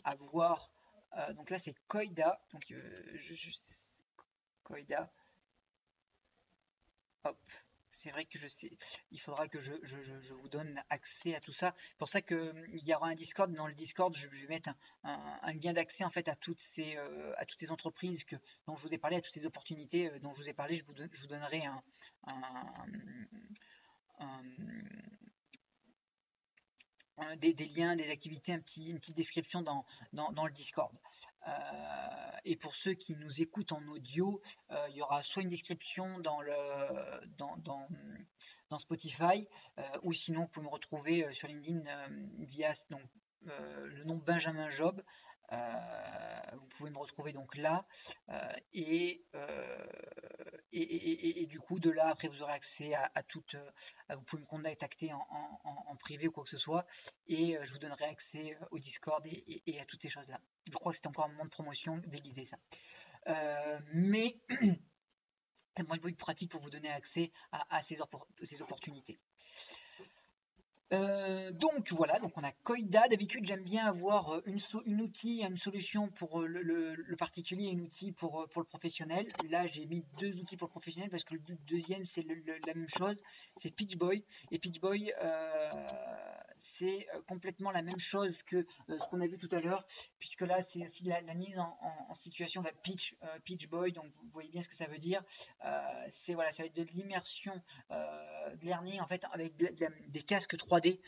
[0.04, 0.72] avoir.
[1.34, 2.40] donc là c'est Koida.
[7.24, 7.38] Hop
[7.98, 8.72] c'est vrai que je sais,
[9.12, 9.74] il faudra que je,
[10.34, 11.74] vous donne accès à tout ça.
[11.78, 13.52] C'est pour ça qu'il y aura un Discord.
[13.54, 14.70] Dans le Discord, je vais mettre
[15.04, 18.36] un, lien d'accès en fait à toutes ces euh, à toutes ces entreprises que
[18.68, 20.76] dont je vous ai parlé, à toutes ces opportunités euh, dont je vous ai parlé.
[20.76, 21.82] Je vous, je vous donnerai un,
[27.38, 30.94] des, liens, des activités, un petit, une petite description dans, dans le Discord.
[31.48, 31.52] Euh,
[32.44, 34.42] et pour ceux qui nous écoutent en audio,
[34.72, 36.40] euh, il y aura soit une description dans,
[38.78, 39.48] Spotify,
[39.80, 41.82] euh, ou sinon vous pouvez me retrouver sur LinkedIn
[42.40, 43.02] via donc,
[43.42, 45.02] le nom Benjamin Job.
[45.52, 47.86] vous pouvez me retrouver donc là
[48.74, 49.26] et,
[50.76, 53.56] et, du coup de là après vous aurez accès à, à toute
[54.10, 56.86] vous pouvez me contacter en, privé ou quoi que ce soit
[57.28, 60.92] et je vous donnerai accès au Discord et, à toutes ces choses là je crois
[60.92, 62.58] que c'était encore un moment de promotion déguisé ça.
[63.28, 64.40] Euh, mais
[65.76, 68.00] c'est un point de vue pratique pour vous donner accès à, ces,
[68.62, 69.18] opportunités.
[70.96, 73.08] Euh, donc voilà, donc on a Koida.
[73.10, 78.12] D'habitude, j'aime bien avoir une, une outil, une solution pour le, particulier et un outil
[78.12, 79.28] pour, pour le professionnel.
[79.50, 82.26] Là, j'ai mis deux outils pour le professionnel parce que le deuxième, c'est
[82.66, 83.16] la même chose.
[83.56, 84.24] C'est Pitchboy.
[84.52, 85.70] Et Pitchboy, euh,
[86.58, 89.86] c'est euh, complètement la même chose que euh, ce qu'on a vu tout à l'heure,
[90.20, 94.30] puisque là, c'est aussi la, mise en, situation va pitch, euh, pitch boy, donc vous
[94.34, 95.22] voyez bien ce que ça veut dire.
[96.10, 97.54] c'est voilà, ça va être de l'immersion
[97.90, 101.00] de learning en fait avec des casques 3D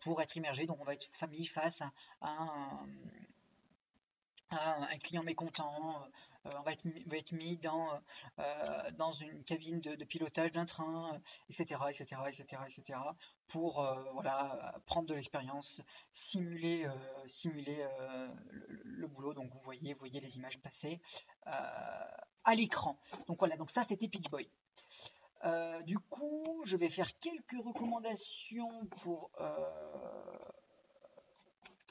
[0.00, 0.66] pour être immergé.
[0.66, 1.92] Donc on va être famille face à,
[2.22, 2.86] un,
[4.52, 6.08] un client mécontent,
[6.46, 7.88] euh, on va être, mis dans,
[8.38, 12.98] euh, dans une cabine de, pilotage d'un train, etc., etc., etc., etc.,
[13.46, 15.80] pour euh, voilà, prendre de l'expérience,
[16.12, 16.88] simuler,
[17.26, 17.86] simuler
[18.82, 19.34] le, boulot.
[19.34, 21.00] Donc vous voyez, vous voyez les images passer
[21.44, 22.98] à l'écran.
[23.28, 24.50] Donc voilà, donc ça c'était Pitch Boy.
[25.84, 29.30] du coup, je vais faire quelques recommandations pour,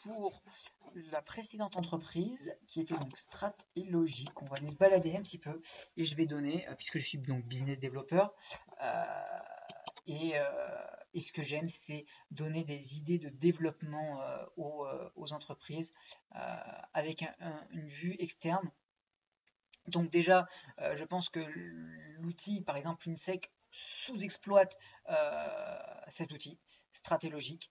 [0.06, 0.42] pour
[1.12, 4.42] la précédente entreprise qui était donc Strat et Logique.
[4.42, 5.62] On va aller se balader un petit peu
[5.98, 8.34] et je vais donner, euh, puisque je suis donc business développeur,
[8.84, 9.04] euh,
[10.08, 14.20] et, euh, et, ce que j'aime, c'est donner des idées de développement
[14.58, 15.94] aux, aux, entreprises
[16.94, 17.24] avec
[17.72, 18.72] une vue externe.
[19.88, 20.48] Donc déjà,
[20.80, 21.40] je pense que
[22.20, 24.78] l'outil, par exemple l'INSEC, sous-exploite
[26.08, 26.60] cet outil
[26.92, 27.70] stratégique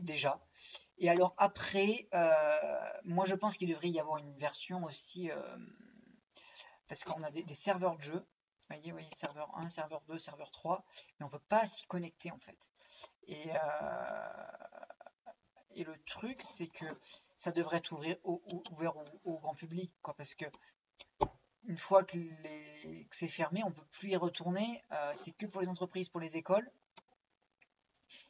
[0.00, 0.40] déjà.
[0.98, 5.56] Et alors après, euh, moi je pense qu'il devrait y avoir une version aussi, euh,
[6.88, 8.26] parce qu'on a des, serveurs de jeu,
[8.68, 10.84] vous voyez, serveur 1, serveur 2, serveur 3,
[11.18, 12.70] mais on peut pas s'y connecter en fait.
[13.28, 14.28] Et, euh,
[15.76, 16.86] et le truc, c'est que
[17.36, 18.42] ça devrait être ouvert au,
[19.24, 20.46] au, grand public, quoi, parce que
[21.64, 24.82] une fois que, que c'est fermé, on peut plus y retourner.
[25.14, 26.68] c'est que pour les entreprises, pour les écoles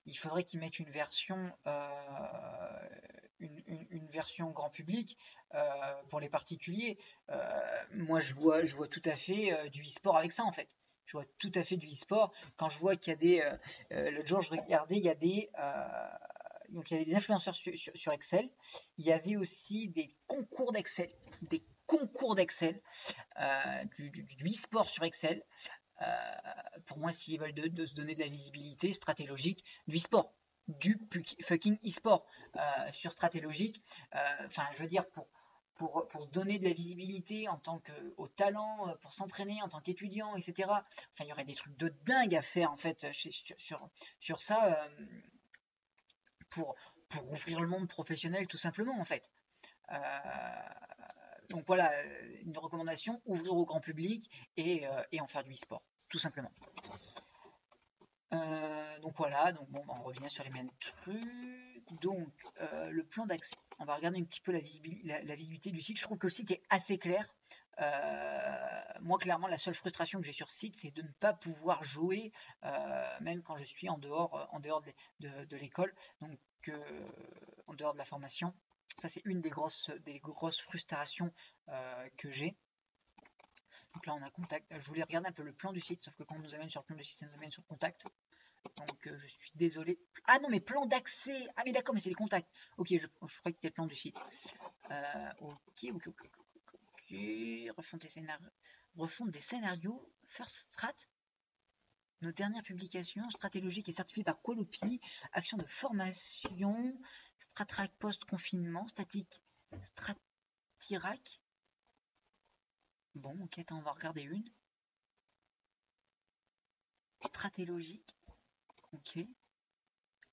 [0.07, 2.79] il faudrait qu'ils mettent une version, euh,
[4.53, 5.17] grand public
[5.55, 5.61] euh,
[6.09, 6.99] pour les particuliers.
[7.31, 10.77] Euh, moi, je vois, tout à fait du e-sport avec ça en fait.
[11.05, 13.43] Je vois tout à fait du e-sport quand je vois qu'il y a des.
[14.13, 15.51] L'autre jour, je regardais, il y des.
[15.55, 18.51] avait des influenceurs sur, Excel.
[18.99, 21.11] Il y avait aussi des concours d'Excel,
[21.43, 22.79] des concours d'Excel,
[23.97, 25.43] du e-sport sur Excel.
[26.03, 26.05] Euh,
[26.87, 30.33] pour moi, s'ils veulent de, se donner de la visibilité stratégique du e-sport,
[30.69, 30.99] du
[31.43, 32.25] fucking e-sport
[32.57, 32.61] euh,
[32.93, 33.83] sur stratégique,
[34.15, 35.29] euh, enfin, je veux dire, pour,
[35.75, 39.81] pour, pour, donner de la visibilité en tant que au talent, pour s'entraîner en tant
[39.81, 40.69] qu'étudiant, etc.
[40.69, 43.89] Enfin, il y aurait des trucs de dingue à faire en fait sur,
[44.19, 44.89] sur, ça
[46.51, 46.75] pour,
[47.09, 49.31] pour ouvrir le monde professionnel tout simplement en fait.
[51.51, 51.91] Donc voilà,
[52.43, 56.51] une recommandation, ouvrir au grand public et, et en faire du e-sport tout simplement.
[58.35, 61.93] Euh, donc voilà, donc bon, on revient sur les mêmes trucs.
[62.03, 62.29] Donc
[62.61, 65.97] euh, le plan d'accès, on va regarder un petit peu la, visibilité, du site.
[65.97, 67.27] Je trouve que le site est assez clair.
[67.81, 71.33] Euh, moi, clairement, la seule frustration que j'ai sur ce site, c'est de ne pas
[71.33, 72.33] pouvoir jouer,
[73.21, 74.83] même quand je suis en dehors, en dehors
[75.21, 76.39] de, l'école, donc
[77.69, 78.53] en dehors de la formation.
[78.97, 81.33] Ça, c'est une des grosses, des grosses frustrations
[82.17, 82.57] que j'ai.
[83.95, 84.67] Donc là, on a contact.
[84.71, 86.71] Je voulais regarder un peu le plan du site, sauf que quand on nous amène
[86.71, 88.07] sur le plan du site, ça nous amène sur contact.
[88.77, 89.99] Donc je suis désolé.
[90.25, 91.47] Ah non, mais plan d'accès.
[91.57, 92.49] Ah mais d'accord, mais c'est les contacts.
[92.77, 94.19] Ok, je, crois que c'était le plan du site.
[95.41, 97.17] ok, ok, ok, ok.
[97.77, 98.27] Refonte des.
[98.97, 100.13] Refonte des scénarios.
[100.27, 100.95] First Strat.
[102.21, 105.01] Nos dernières publications, stratégiques et certifiées par Qualopi,
[105.33, 107.01] action de formation,
[107.39, 109.41] Stratrack post-confinement, statique,
[109.83, 111.41] Stratirac.
[113.15, 114.49] Bon, ok, attends, on va regarder une.
[117.25, 118.17] Stratélogique.
[118.93, 119.19] Ok.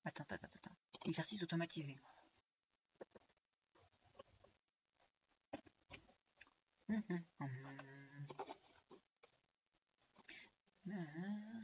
[0.06, 0.76] Attends, attends, attends.
[1.06, 1.98] Exercice automatisé.
[6.90, 7.24] Hum, hum,
[10.88, 11.55] hum.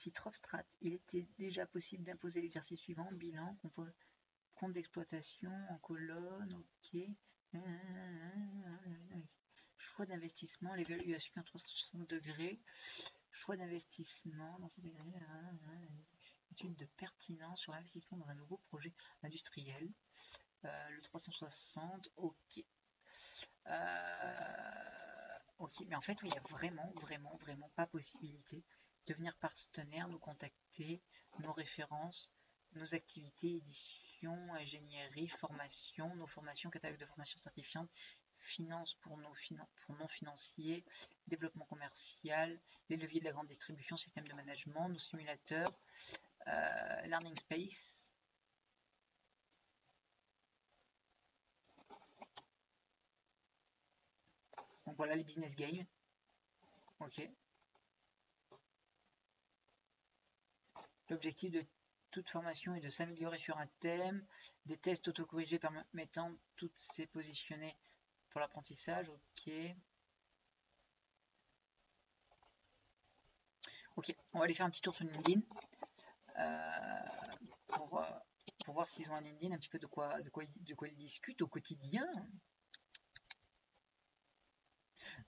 [0.00, 3.54] Si Tropstrat, il était déjà possible d'imposer l'exercice suivant, bilan,
[4.54, 7.00] compte d'exploitation en colonne, ok.
[9.76, 12.62] Choix d'investissement, l'évaluation à 360 degrés.
[13.30, 15.12] Choix d'investissement dans ces degrés.
[16.50, 19.86] Étude de pertinence sur l'investissement dans un nouveau projet industriel.
[20.64, 22.64] Euh, le 360, ok.
[23.66, 28.64] Euh, ok, mais en fait, il n'y a vraiment, vraiment, vraiment pas possibilité
[29.10, 31.02] devenir partenaire, nous contacter,
[31.40, 32.30] nos références,
[32.74, 37.90] nos activités, édition, ingénierie, formation, nos formations, catalogue de formation certifiante,
[38.36, 39.32] finance pour nos
[39.98, 40.84] non financiers,
[41.26, 45.72] développement commercial, les leviers de la grande distribution, système de management, nos simulateurs,
[46.46, 48.10] euh, learning space.
[54.86, 55.84] Donc voilà les business games.
[57.00, 57.28] Ok.
[61.10, 61.62] L'objectif de
[62.12, 64.24] toute formation est de s'améliorer sur un thème,
[64.66, 67.76] des tests autocorrigés permettant toutes ces positionner
[68.30, 69.08] pour l'apprentissage.
[69.10, 69.52] Ok.
[73.96, 75.40] Ok, on va aller faire un petit tour sur LinkedIn
[76.38, 77.00] euh,
[77.66, 78.06] pour, euh,
[78.64, 82.06] pour, voir s'ils ont un LinkedIn, un petit peu de quoi ils discutent au quotidien.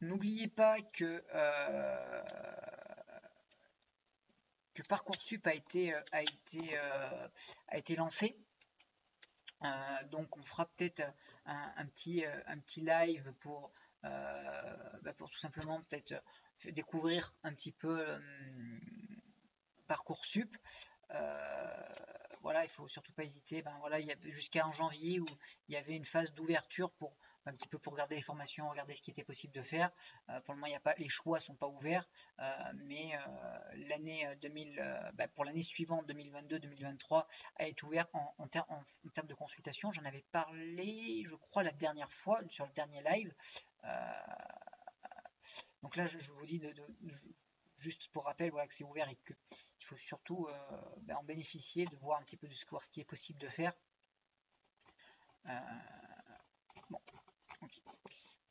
[0.00, 2.22] N'oubliez pas que euh,
[4.88, 7.28] Parcoursup a été, euh, a été, euh,
[7.68, 8.36] a été lancé.
[9.64, 11.02] Euh, donc on fera peut-être
[11.44, 13.70] un, petit, un petit live pour,
[14.02, 16.14] bah, pour tout simplement peut-être
[16.72, 18.04] découvrir un petit peu
[19.86, 20.56] Parcoursup.
[22.42, 23.62] Voilà, il faut surtout pas hésiter.
[23.62, 25.26] Ben voilà, il y a jusqu'à en janvier où
[25.68, 27.16] il y avait une phase d'ouverture pour
[27.46, 29.90] un petit peu pour regarder les formations, regarder ce qui était possible de faire.
[30.28, 32.08] Euh, pour le moment, il y a pas, les choix sont pas ouverts,
[32.40, 37.26] euh, mais euh, l'année 2000, bah, pour l'année suivante, 2022-2023,
[37.56, 39.92] a été ouvert en, termes de consultation.
[39.92, 43.34] J'en avais parlé, je crois, la dernière fois sur le dernier live.
[45.82, 46.62] donc là, je, vous dis
[47.76, 49.18] juste pour rappel, voilà que c'est ouvert et
[49.82, 50.48] qu'il faut surtout
[51.02, 53.72] bah, en bénéficier, de voir un petit peu de ce, qui est possible de faire.
[56.88, 57.00] bon,
[57.60, 57.66] on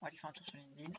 [0.01, 0.91] va aller faire un tour sur LinkedIn.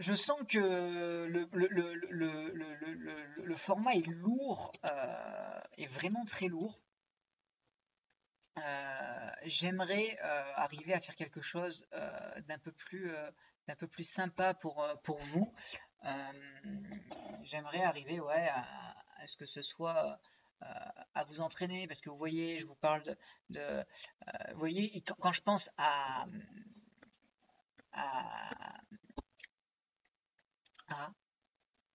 [0.00, 1.48] Je sens que le,
[3.44, 6.83] le, format est lourd, euh, est vraiment très lourd.
[8.56, 11.86] Euh, j'aimerais euh, arriver à faire quelque chose
[12.46, 13.10] d'un peu plus
[13.66, 15.52] d'un peu plus sympa pour, pour vous.
[16.04, 16.32] Euh,
[17.44, 20.20] j'aimerais arriver ouais, à, ce que ce soit
[20.62, 20.66] euh,
[21.14, 23.16] à vous entraîner parce que vous voyez, je vous parle de.
[23.50, 23.84] de euh,
[24.52, 26.26] vous voyez, quand, je pense à,
[27.92, 28.74] à,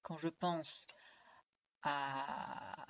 [0.02, 0.88] quand je pense
[1.84, 2.86] à,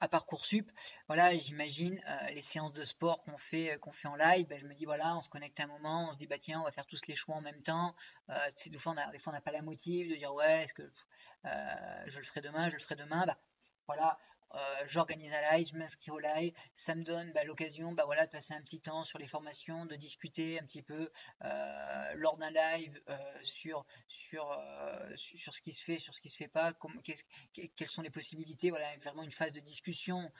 [0.00, 0.70] à Parcoursup,
[1.08, 4.58] voilà, j'imagine euh, les séances de sport qu'on fait, euh, qu'on fait en live, ben,
[4.58, 6.64] je me dis voilà, on se connecte un moment, on se dit bah tiens, on
[6.64, 7.94] va faire tous les choix en même temps.
[8.30, 8.34] Euh,
[8.66, 8.94] des fois,
[9.26, 10.90] on n'a pas la motive de dire ouais, est-ce que
[11.44, 13.24] je le ferai demain, je le ferai demain.
[13.26, 13.38] Bah,
[13.86, 14.29] voilà, euh,
[14.86, 18.30] j'organise un live, je m'inscris au live, ça me donne bah, l'occasion bah, voilà, de
[18.30, 21.10] passer un petit temps sur les formations, de discuter un petit peu
[21.44, 24.58] euh, lors d'un live euh, sur, sur,
[25.16, 26.72] sur ce qui se fait, sur ce qui se fait pas,
[27.52, 30.30] quelles sont les possibilités, voilà, vraiment une phase de discussion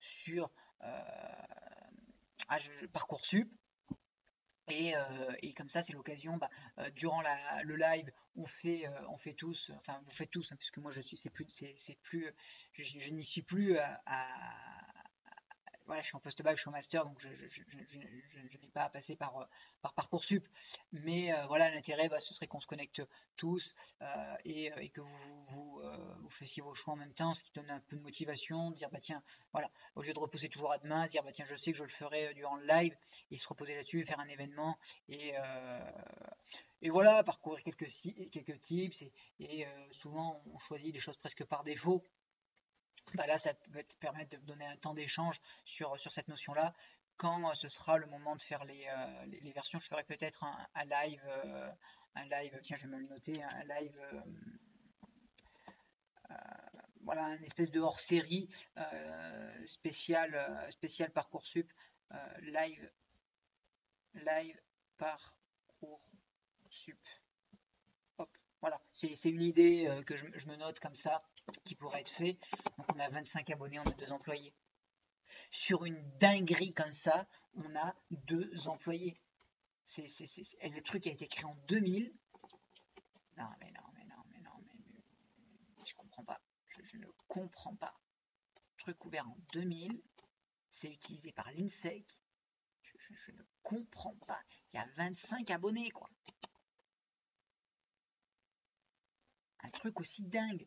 [0.00, 0.50] sur
[0.80, 2.58] ah,
[2.92, 3.48] Parcoursup.
[4.72, 7.22] Euh, et, comme ça, c'est l'occasion, bah, euh, durant
[7.64, 10.90] le live, on fait, euh, on fait tous, enfin vous faites tous, hein, puisque moi
[10.90, 12.30] je suis, c'est plus, c'est, plus,
[12.72, 14.00] je, n'y suis plus à,
[16.02, 19.48] je suis en post-bac, je suis en master, donc je, n'ai pas à passer par,
[19.82, 20.46] par Parcoursup.
[20.92, 23.02] Mais voilà, l'intérêt, bah, ce serait qu'on se connecte
[23.36, 23.74] tous
[24.44, 25.82] et, que vous,
[26.28, 29.00] fassiez vos choix en même temps, ce qui donne un peu de motivation, dire, bah
[29.00, 29.22] tiens,
[29.52, 31.84] voilà, au lieu de repousser toujours à demain, dire, bah tiens, je sais que je
[31.84, 32.96] le ferai durant le live,
[33.30, 34.78] et se reposer là-dessus, faire un événement,
[35.08, 35.32] et,
[36.82, 37.88] et voilà, parcourir quelques,
[38.32, 39.04] quelques tips,
[39.38, 42.04] et, souvent on choisit des choses presque par défaut.
[43.14, 46.74] Bah là, ça peut te permettre de donner un temps d'échange sur, cette notion-là.
[47.16, 50.84] Quand euh, ce sera le moment de faire les, euh, versions, je ferai peut-être un,
[50.84, 51.72] live, euh,
[52.14, 54.00] un live, tiens, je vais me le noter, un live,
[57.02, 58.48] voilà, une espèce de hors-série
[59.66, 61.72] spécial, spécial Parcoursup,
[62.42, 62.92] live,
[64.14, 64.60] live
[64.98, 66.00] Parcoursup.
[68.60, 71.22] Voilà, c'est une idée que je, me note comme ça
[71.64, 72.38] qui pourrait être fait.
[72.76, 74.54] Donc on a 25 abonnés, on a deux employés.
[75.50, 79.16] Sur une dinguerie comme ça, on a deux employés.
[79.84, 80.06] C'est,
[80.62, 82.12] le truc a été créé en 2000.
[83.38, 86.40] Non, mais non, mais non, mais non, mais, je comprends pas.
[86.68, 87.98] Je, ne comprends pas.
[88.76, 90.02] Truc ouvert en 2000.
[90.68, 92.20] C'est utilisé par l'INSEC.
[92.82, 94.40] Je, ne comprends pas.
[94.68, 96.08] Il y a 25 abonnés, quoi.
[99.62, 100.66] Un truc aussi dingue.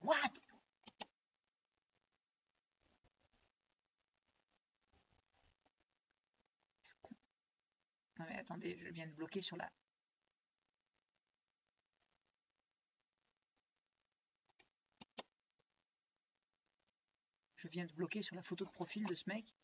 [0.00, 0.42] What?
[8.18, 9.70] Non mais attendez, je viens de bloquer sur la...
[17.56, 19.56] Je viens de bloquer sur la photo de profil de ce mec.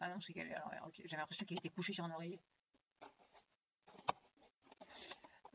[0.00, 2.40] Ah non, c'est j'avais l'impression qu'il était couché sur un oreiller.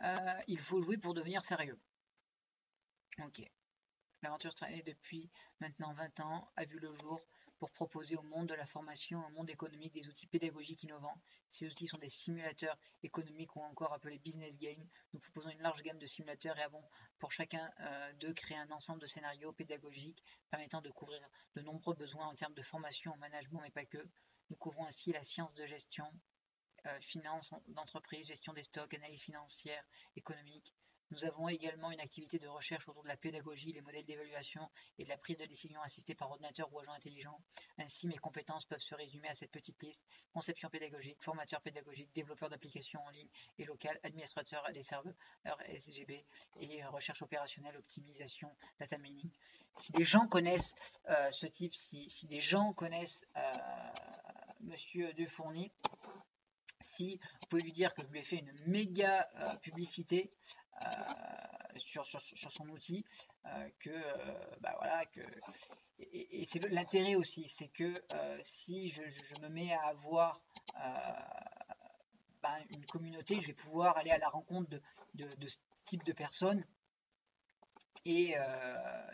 [0.04, 1.80] Euh, il faut jouer pour devenir sérieux.
[3.20, 3.42] Ok.
[4.22, 5.30] L'aventure stratégie depuis
[5.60, 7.20] maintenant 20 ans a vu le jour
[7.58, 11.20] pour proposer au monde de la formation, au monde économique, des outils pédagogiques innovants.
[11.50, 14.88] Ces outils sont des simulateurs économiques ou encore appelés business games.
[15.14, 16.84] Nous proposons une large gamme de simulateurs et avons
[17.18, 21.22] pour chacun euh, d'eux créé un ensemble de scénarios pédagogiques permettant de couvrir
[21.56, 24.06] de nombreux besoins en termes de formation, en management et pas que.
[24.50, 26.12] Nous couvrons ainsi la science de gestion,
[26.86, 29.84] euh, finance d'entreprise, gestion des stocks, analyse financière,
[30.16, 30.74] économique.
[31.12, 34.68] Nous avons également une activité de recherche autour de la pédagogie, les modèles d'évaluation
[34.98, 37.40] et de la prise de décision assistée par ordinateur ou agent intelligent.
[37.78, 40.04] Ainsi, mes compétences peuvent se résumer à cette petite liste.
[40.34, 43.30] Conception pédagogique, formateur pédagogique, développeur d'applications en ligne
[43.60, 45.14] et local, administrateur des serveurs
[45.68, 46.26] SGB
[46.60, 49.32] et euh, recherche opérationnelle, optimisation, data mining.
[49.78, 50.76] Si des gens connaissent
[51.10, 53.28] euh, ce type, si, des gens connaissent
[54.62, 55.72] Monsieur Defourny,
[56.80, 60.32] si vous pouvez lui dire que je lui ai fait une méga euh, publicité
[60.86, 60.90] euh,
[61.78, 63.06] sur, son outil,
[63.46, 63.92] euh, que
[64.60, 65.22] bah voilà que
[66.00, 67.94] et, c'est l'intérêt aussi, c'est que
[68.42, 69.02] si je,
[69.42, 70.42] me mets à avoir
[72.42, 74.70] bah, une communauté, je vais pouvoir aller à la rencontre
[75.14, 76.66] de, ce type de personnes.
[78.04, 78.36] Et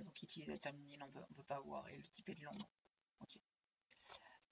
[0.03, 2.67] donc utilisateur on ne peut pas voir, et le type est de Londres.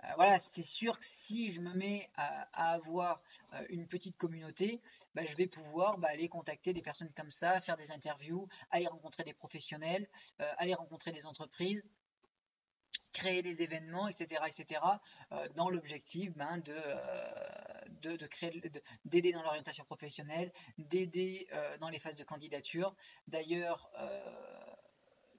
[0.03, 3.21] Euh, voilà, c'est sûr que si je me mets à, avoir
[3.53, 4.81] euh, une petite communauté,
[5.13, 8.87] bah, je vais pouvoir bah, aller contacter des personnes comme ça, faire des interviews, aller
[8.87, 10.07] rencontrer des professionnels,
[10.41, 11.85] euh, aller rencontrer des entreprises,
[13.11, 14.81] créer des événements, etc., etc.,
[15.55, 16.77] dans l'objectif ben, de,
[19.03, 21.47] d'aider dans l'orientation professionnelle, d'aider
[21.81, 22.95] dans les phases de candidature.
[23.27, 23.91] D'ailleurs,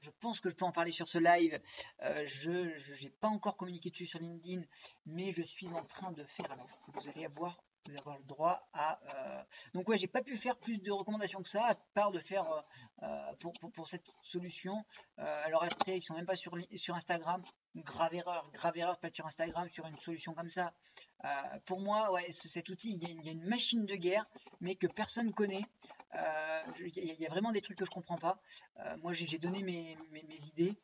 [0.01, 1.61] je pense que je peux en parler sur ce live.
[2.03, 4.63] Euh, je n'ai pas encore communiqué dessus sur LinkedIn,
[5.07, 6.57] mais je suis en train de faire.
[6.89, 7.63] Vous allez avoir,
[7.99, 9.01] avoir le droit à.
[9.15, 9.43] Euh,
[9.75, 12.45] donc ouais, j'ai pas pu faire plus de recommandations que ça, à part de faire
[13.03, 13.07] euh,
[13.39, 14.85] pour, pour, cette solution.
[15.17, 17.43] alors après, ils sont même pas sur, sur Instagram.
[17.77, 20.73] Grave erreur, grave erreur, pas sur Instagram sur une solution comme ça.
[21.67, 24.27] pour moi, ouais, cet outil, il y, a, une machine de guerre,
[24.61, 25.65] mais que personne connaît.
[26.15, 26.63] Euh,
[26.97, 28.41] il y, a vraiment des trucs que je comprends pas.
[28.81, 29.97] Euh, moi, j'ai donné mes,
[30.49, 30.77] idées.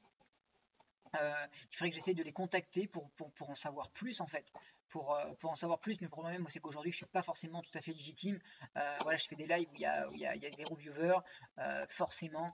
[1.21, 4.53] Euh, il faudrait que j'essaye de les contacter pour, pour, en savoir plus en fait.
[4.89, 7.77] Pour, pour en savoir plus, mais le problème c'est qu'aujourd'hui je suis pas forcément tout
[7.77, 8.39] à fait légitime.
[9.03, 11.19] voilà, je fais des lives où il y a, zéro viewer.
[11.89, 12.53] forcément,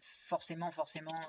[0.00, 1.20] forcément, forcément,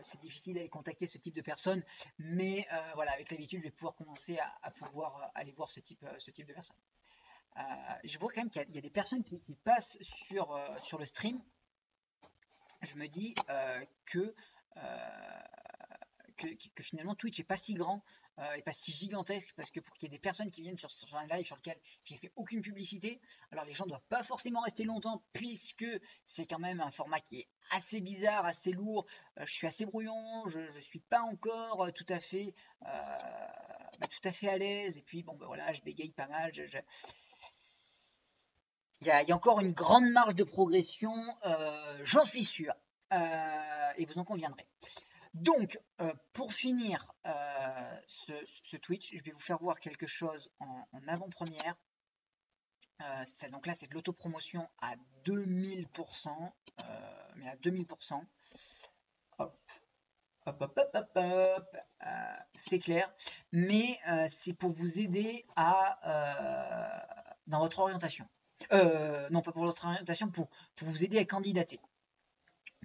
[0.00, 1.82] c'est difficile d'aller contacter ce type de personnes.
[2.18, 6.30] Mais voilà, avec l'habitude, je vais pouvoir commencer à, pouvoir aller voir ce type, ce
[6.32, 6.76] type de personnes.
[7.58, 7.62] Euh,
[8.04, 11.40] je vois quand même qu'il y, a des personnes qui, passent sur, euh, le stream.
[12.82, 13.84] Je me dis euh,
[16.38, 18.02] que finalement Twitch n'est pas si grand
[18.38, 20.78] euh, et pas si gigantesque parce que pour qu'il y ait des personnes qui viennent
[20.78, 23.20] sur, un live sur lequel j'ai fait aucune publicité,
[23.50, 25.86] alors les gens doivent pas forcément rester longtemps puisque
[26.24, 29.06] c'est quand même un format qui est assez bizarre, assez lourd.
[29.38, 34.28] Euh, je suis assez brouillon, je ne suis pas encore tout à fait bah, tout
[34.28, 36.52] à fait à l'aise et puis bon ben voilà, je bégaye pas mal.
[39.00, 41.14] Il y, a, encore une grande marge de progression,
[42.02, 42.74] j'en suis sûr.
[43.12, 44.66] Euh, et vous en conviendrez.
[45.34, 50.84] Donc, euh, pour finir euh, ce, Twitch, je vais vous faire voir quelque chose en,
[51.06, 51.76] avant-première.
[53.50, 56.52] donc là, c'est de l'autopromotion à 2000%,
[57.36, 58.22] mais à 2000%.
[59.38, 59.70] Hop,
[60.46, 61.76] hop, hop, hop, hop,
[62.56, 63.12] c'est clair.
[63.52, 63.98] Mais
[64.28, 67.04] c'est pour vous aider à
[67.46, 68.28] dans votre orientation.
[68.72, 71.80] non, pas pour votre orientation, pour, pour vous aider à candidater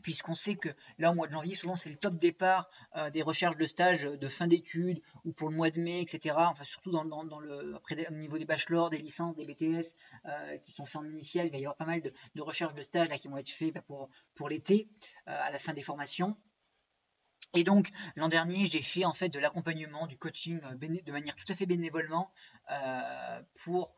[0.03, 3.23] puisqu'on sait que là au mois de janvier, souvent c'est le top départ euh, des
[3.23, 6.35] recherches de stage de fin d'études ou pour le mois de mai, etc.
[6.37, 7.79] Enfin surtout dans, le
[8.09, 9.95] au niveau des bachelors, des licences, des BTS
[10.25, 12.83] euh, qui sont faits en initial, il va y avoir pas mal de, recherches de
[12.83, 14.89] stage là, qui vont être faits bah, pour, pour l'été,
[15.27, 16.37] euh, à la fin des formations.
[17.55, 21.45] Et donc l'an dernier, j'ai fait en fait de l'accompagnement, du coaching de manière tout
[21.49, 22.31] à fait bénévolement
[23.63, 23.93] pour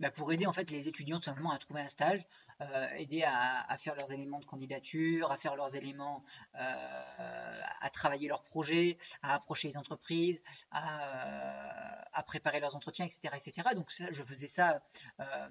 [0.00, 2.24] bah, pour aider en fait les étudiants tout simplement à trouver un stage,
[2.60, 6.24] euh, aider à, faire leurs éléments de candidature, à faire leurs éléments,
[6.56, 13.34] euh, à travailler leurs projets, à approcher les entreprises, à, à, préparer leurs entretiens, etc.,
[13.34, 13.68] etc.
[13.74, 14.82] Donc ça, je faisais ça.
[15.20, 15.48] Euh,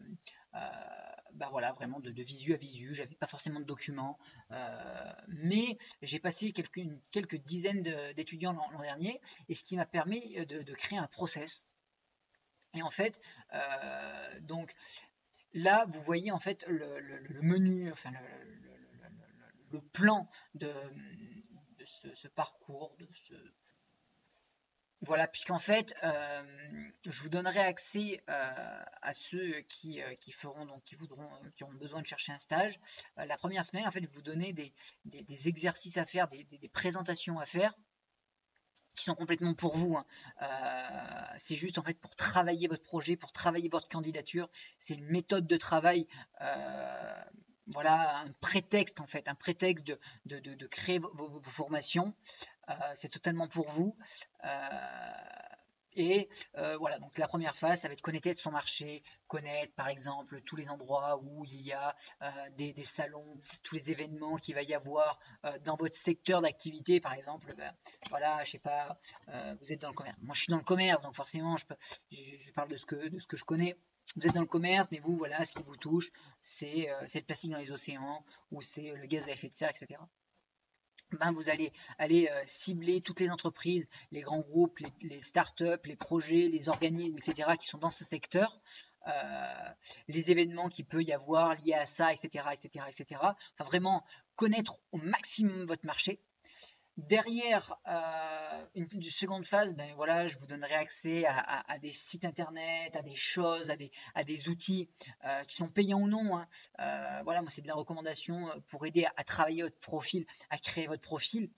[1.34, 2.96] bah voilà, vraiment de, visu à visu.
[2.96, 4.18] J'avais pas forcément de documents,
[5.28, 6.82] mais j'ai passé quelques,
[7.12, 7.84] quelques dizaines
[8.16, 11.67] d'étudiants l'an dernier, et ce qui m'a permis de, créer un process
[12.74, 13.20] et en fait,
[13.54, 14.74] euh, donc
[15.54, 17.92] là, vous voyez en fait le, menu,
[19.72, 20.74] le, plan de,
[21.86, 23.34] ce, parcours, de ce,
[25.02, 30.02] voilà, puisqu'en fait, euh, je vous donnerai accès euh, à ceux qui,
[30.32, 32.80] feront donc qui voudront, qui auront besoin de chercher un stage.
[33.16, 37.74] la première semaine, en fait, vous donnez des, exercices à faire, des, présentations à faire
[38.98, 39.96] qui sont complètement pour vous.
[39.96, 40.06] Hein.
[40.42, 40.48] Euh,
[41.38, 44.50] c'est juste en fait pour travailler votre projet, pour travailler votre candidature.
[44.80, 46.08] C'est une méthode de travail.
[46.42, 47.24] Euh,
[47.68, 49.86] voilà un prétexte en fait, un prétexte
[50.26, 52.14] de, créer vos, formations.
[52.70, 53.96] Euh, c'est totalement pour vous.
[55.98, 56.30] Et
[56.60, 60.42] euh, voilà, donc la première phase, ça va être connecter son marché, connaître par exemple
[60.44, 64.62] tous les endroits où il y a euh, des, salons, tous les événements qu'il va
[64.62, 67.52] y avoir euh, dans votre secteur d'activité, par exemple.
[67.58, 67.74] Ben,
[68.12, 69.00] voilà, je sais pas,
[69.60, 70.18] vous êtes dans le commerce.
[70.22, 71.66] Moi, je suis dans le commerce, donc forcément, je,
[72.54, 73.76] parle de ce que de ce que je connais.
[74.16, 77.52] Vous êtes dans le commerce, mais vous, voilà, ce qui vous touche, c'est le plastique
[77.52, 80.00] dans les océans, ou c'est le gaz à effet de serre, etc
[81.12, 85.96] ben vous allez euh, cibler toutes les entreprises, les grands groupes, les, les startups, les
[85.96, 88.60] projets, les organismes, etc., qui sont dans ce secteur,
[89.08, 89.70] euh,
[90.10, 93.22] les événements qu'il peut y avoir liés à ça, etc., etc., etc.
[93.22, 94.04] Enfin, vraiment
[94.36, 96.20] connaître au maximum votre marché
[96.98, 102.96] Derrière euh, une, seconde phase, ben voilà, je vous donnerai accès à, des sites internet,
[102.96, 104.90] à des choses, à des, outils
[105.24, 106.36] euh, qui sont payants ou non.
[106.36, 106.48] Hein.
[106.80, 110.88] Euh, voilà, moi c'est de la recommandation pour aider à, travailler votre profil, à créer
[110.88, 111.52] votre profil,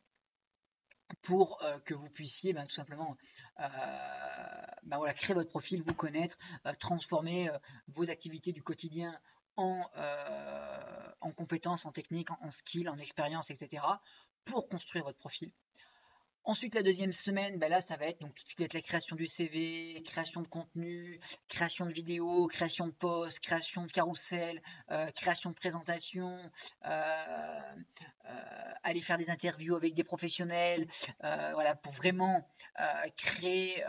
[1.22, 3.16] pour que vous puissiez ben, tout simplement
[3.58, 6.38] ben, créer votre profil, vous connaître,
[6.80, 7.50] transformer
[7.88, 9.18] vos activités du quotidien
[9.56, 9.86] en,
[11.22, 13.84] en compétences, en techniques, en, en skills, en expérience, etc
[14.50, 15.52] pour construire votre profil.
[16.46, 18.74] Ensuite, la deuxième semaine, ben là, ça va être donc tout ce qui va être
[18.74, 23.92] la création du CV, création de contenu, création de vidéos, création de posts, création de
[23.92, 26.40] carousel, euh, création de présentation,
[26.86, 26.90] euh,
[28.26, 30.88] euh, aller faire des interviews avec des professionnels,
[31.20, 32.50] voilà, pour vraiment
[33.16, 33.84] créer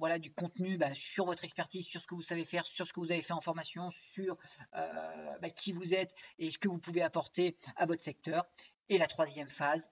[0.00, 2.92] voilà du contenu ben, sur votre expertise, sur ce que vous savez faire, sur ce
[2.92, 4.36] que vous avez fait en formation, sur
[4.72, 8.44] ben, qui vous êtes et ce que vous pouvez apporter à votre secteur.
[8.88, 9.90] Et la troisième phase,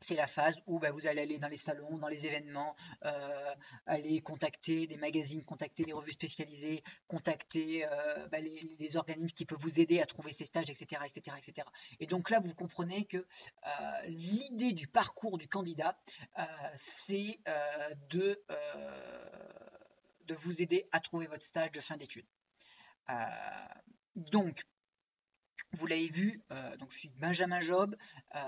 [0.00, 2.74] c'est la phase où bah, vous allez aller dans les salons, dans les événements,
[3.04, 3.54] euh,
[3.86, 9.60] aller contacter des magazines, contacter des revues spécialisées, contacter euh, bah, les, organismes qui peuvent
[9.60, 11.68] vous aider à trouver ces stages, etc., etc., etc.
[12.00, 15.96] Et donc là, vous comprenez que euh, l'idée du parcours du candidat,
[16.74, 17.38] c'est
[18.08, 18.42] de,
[20.24, 22.26] de vous aider à trouver votre stage de fin d'études.
[24.16, 24.64] donc,
[25.72, 27.96] vous l'avez vu, euh, donc je suis Benjamin Job
[28.34, 28.40] euh,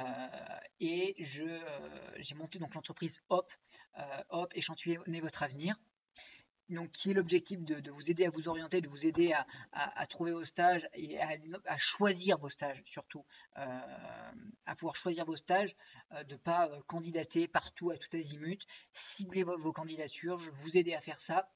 [0.81, 3.53] et euh, j'ai monté donc l'entreprise Hop,
[4.31, 5.77] Hop échantillonnez votre avenir.
[6.69, 9.35] donc qui est l'objectif de, vous aider à vous orienter, de vous aider
[9.73, 15.77] à, trouver vos stages et à, choisir vos stages surtout, à pouvoir choisir vos stages,
[16.11, 21.01] de ne pas candidater partout à tout azimut, cibler vos, candidatures, je vous aider à
[21.01, 21.53] faire ça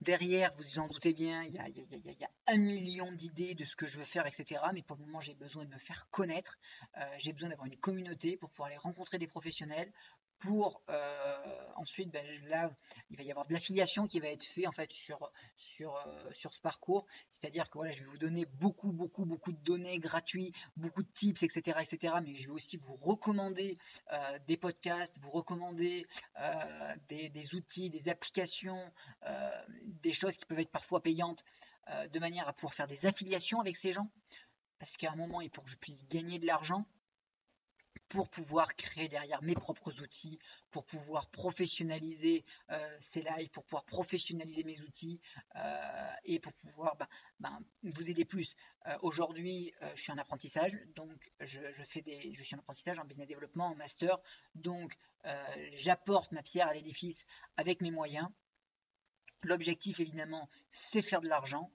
[0.00, 3.86] Derrière, vous vous en doutez bien, il y a, un million d'idées de ce que
[3.86, 4.60] je veux faire, etc.
[4.74, 6.58] Mais pour le moment, j'ai besoin de me faire connaître.
[7.18, 9.90] j'ai besoin d'avoir une communauté pour pouvoir aller rencontrer des professionnels,
[10.38, 12.70] pour euh, ensuite, ben, là,
[13.10, 16.30] il va y avoir de l'affiliation qui va être fait en fait sur, sur, euh,
[16.32, 17.06] sur ce parcours.
[17.30, 21.10] C'est-à-dire que voilà, je vais vous donner beaucoup, beaucoup, beaucoup de données gratuites, beaucoup de
[21.12, 22.14] tips, etc., etc.
[22.22, 23.78] Mais je vais aussi vous recommander
[24.12, 26.06] euh, des podcasts, vous recommander
[27.08, 28.92] des, des, outils, des applications,
[29.82, 31.44] des choses qui peuvent être parfois payantes,
[32.12, 34.10] de manière à pouvoir faire des affiliations avec ces gens.
[34.78, 36.86] Parce qu'à un moment, il faut que je puisse gagner de l'argent
[38.14, 40.38] pour pouvoir créer derrière mes propres outils,
[40.70, 45.20] pour pouvoir professionnaliser euh, ces lives, pour pouvoir professionnaliser mes outils
[45.56, 47.08] euh, et pour pouvoir bah,
[47.40, 48.54] bah, vous aider plus.
[48.86, 53.04] Euh, aujourd'hui, je suis en apprentissage, donc je, fais des, je suis en apprentissage en
[53.04, 54.16] business développement, en master,
[54.54, 54.94] donc
[55.72, 57.24] j'apporte ma pierre à l'édifice
[57.56, 58.28] avec mes moyens.
[59.42, 61.72] L'objectif, évidemment, c'est faire de l'argent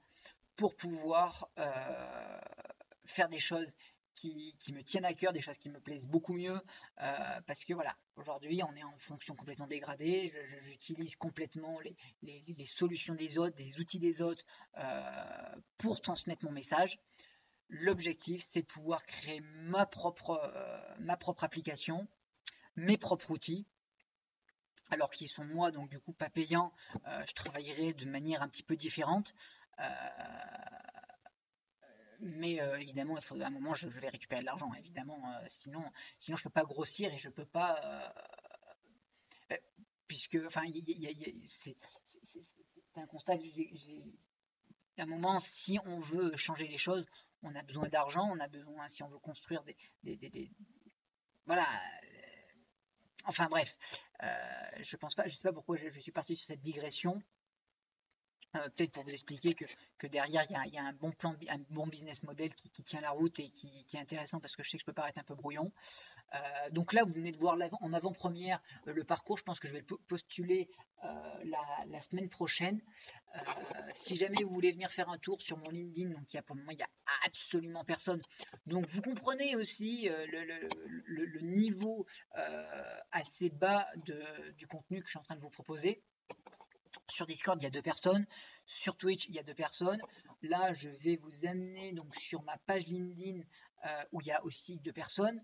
[0.56, 1.50] pour pouvoir
[3.06, 3.76] faire des choses
[4.20, 6.60] qui, me tiennent à cœur, des choses qui me plaisent beaucoup mieux,
[7.02, 11.80] euh, parce que voilà, aujourd'hui on est en fonction complètement dégradée, j'utilise complètement
[12.22, 14.44] les, solutions des autres, des outils des autres
[14.78, 17.00] euh, pour transmettre mon message.
[17.70, 22.08] L'objectif, c'est de pouvoir créer ma propre, euh, ma propre application,
[22.76, 23.66] mes propres outils,
[24.90, 26.74] alors qu'ils sont moi, donc du coup pas payants,
[27.06, 29.36] je travaillerai de manière un petit peu différente
[32.20, 35.22] mais euh, évidemment, il faut, à un moment, je, vais récupérer de l'argent, évidemment.
[35.32, 35.84] Euh, sinon,
[36.18, 37.80] sinon, je peux pas grossir et je peux pas,
[39.52, 39.58] euh,
[40.08, 40.64] puisque, enfin,
[41.44, 41.76] c'est
[42.96, 43.34] un constat.
[44.98, 47.06] À un moment, si on veut changer les choses,
[47.42, 49.78] on a besoin d'argent, on a besoin, si on veut construire des,
[50.18, 50.52] des,
[51.46, 51.66] voilà.
[53.26, 53.78] Enfin bref,
[54.80, 57.22] je pense pas, je sais pas pourquoi je suis parti sur cette digression.
[58.56, 61.86] Euh, peut-être pour vous expliquer que, derrière, il y, a, un bon plan, un bon
[61.86, 64.82] business model qui, tient la route et qui, est intéressant parce que je sais que
[64.82, 65.72] je peux paraître un peu brouillon.
[66.34, 66.40] Euh,
[66.72, 69.38] donc là, vous venez de voir en avant-première euh, le parcours.
[69.38, 70.70] Je pense que je vais le postuler
[71.44, 72.82] la, semaine prochaine.
[73.94, 76.42] si jamais vous voulez venir faire un tour sur mon LinkedIn, donc il y a
[76.42, 76.90] pour le moment, il n'y a
[77.26, 78.22] absolument personne.
[78.66, 82.06] Donc vous comprenez aussi le, niveau
[83.12, 83.88] assez bas
[84.58, 86.04] du contenu que je suis en train de vous proposer.
[87.10, 88.26] Sur Discord, il y a deux personnes.
[88.66, 90.02] Sur Twitch, il y a deux personnes.
[90.42, 93.42] Là, je vais vous amener donc sur ma page LinkedIn
[93.86, 95.42] euh, où il y a aussi deux personnes.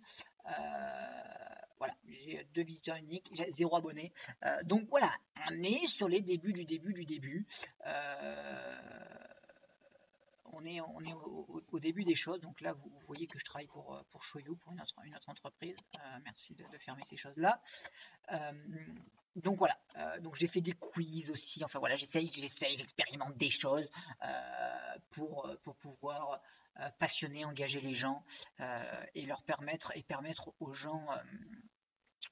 [0.48, 0.52] Euh,
[1.78, 4.14] voilà, j'ai deux visiteurs uniques, j'ai zéro abonné.
[4.46, 5.12] Euh, donc voilà,
[5.50, 7.46] on est sur les débuts du début du début.
[10.58, 12.40] on est, au, début des choses.
[12.40, 14.80] Donc là, vous, voyez que je travaille pour, pour pour une
[15.16, 15.76] autre, entreprise.
[16.24, 17.62] merci de, fermer ces choses-là
[19.36, 19.78] donc voilà,
[20.22, 23.90] donc j'ai fait des quiz aussi, enfin voilà, j'essaye, j'essaye, j'expérimente des choses
[24.24, 26.42] euh, pour, pour pouvoir
[26.80, 28.24] euh, passionner, engager les gens
[29.14, 31.06] et leur permettre et permettre aux gens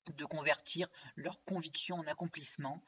[0.08, 2.84] de convertir leurs convictions en accomplissement.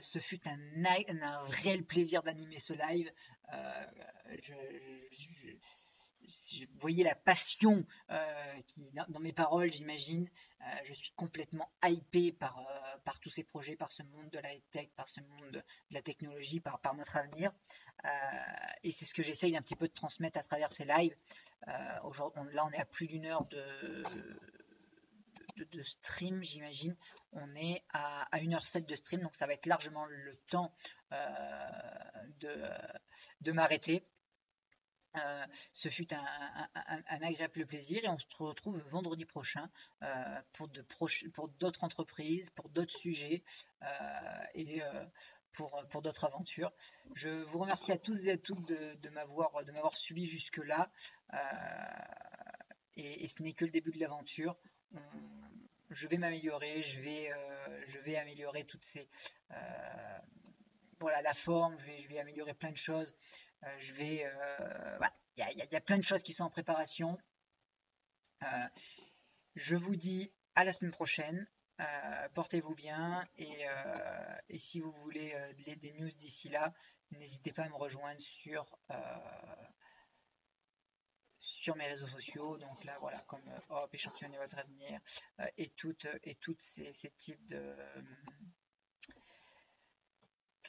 [0.00, 3.12] ce fut un, un, réel plaisir d'animer ce live.
[4.42, 4.54] je,
[6.26, 10.28] vous voyez la passion euh, qui dans, mes paroles, j'imagine.
[10.60, 14.38] Euh, je suis complètement hypé par, euh, par tous ces projets, par ce monde de
[14.38, 17.52] la tech, par ce monde de, la technologie, par, notre avenir.
[18.82, 21.16] et c'est ce que j'essaye un petit peu de transmettre à travers ces lives.
[22.04, 24.04] Aujourd'hui, là, on est à plus d'une heure de,
[25.82, 26.96] stream, j'imagine.
[27.32, 30.72] On est à, à 1h07 de stream, donc ça va être largement le temps
[32.40, 34.04] de m'arrêter.
[35.16, 36.24] Euh, ce fut un,
[37.22, 39.70] agréable plaisir et on se retrouve vendredi prochain
[40.02, 43.42] euh, pour, d'autres entreprises, pour d'autres sujets
[43.82, 43.86] euh,
[44.54, 44.80] et
[45.52, 46.72] pour, d'autres aventures.
[47.14, 50.90] Je vous remercie à tous et à toutes de, m'avoir, suivi jusque-là
[52.96, 54.56] et, ce n'est que le début de l'aventure.
[55.90, 59.08] Je vais m'améliorer, je vais, améliorer toutes ces...
[61.00, 63.14] la forme, je vais améliorer plein de choses.
[63.66, 64.98] Euh, je vais, euh,
[65.36, 67.18] il y, a plein de choses qui sont en préparation.
[68.42, 68.68] Euh,
[69.54, 71.48] je vous dis à la semaine prochaine.
[72.34, 73.66] Portez-vous bien et,
[74.58, 75.34] si vous voulez
[75.76, 76.72] des news d'ici là,
[77.10, 78.78] n'hésitez pas à me rejoindre sur
[81.38, 82.56] sur mes réseaux sociaux.
[82.56, 85.00] Donc là, voilà, comme Hop, votre avenir
[85.58, 87.76] et toutes et toutes ces types de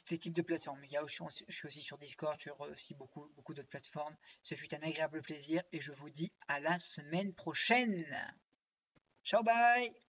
[0.08, 0.82] ces types de plateformes.
[0.84, 4.16] Il je, suis aussi sur Discord, je suis aussi beaucoup, beaucoup d'autres plateformes.
[4.42, 8.06] Ce fut un agréable plaisir et je vous dis à la semaine prochaine.
[9.22, 10.07] Ciao, bye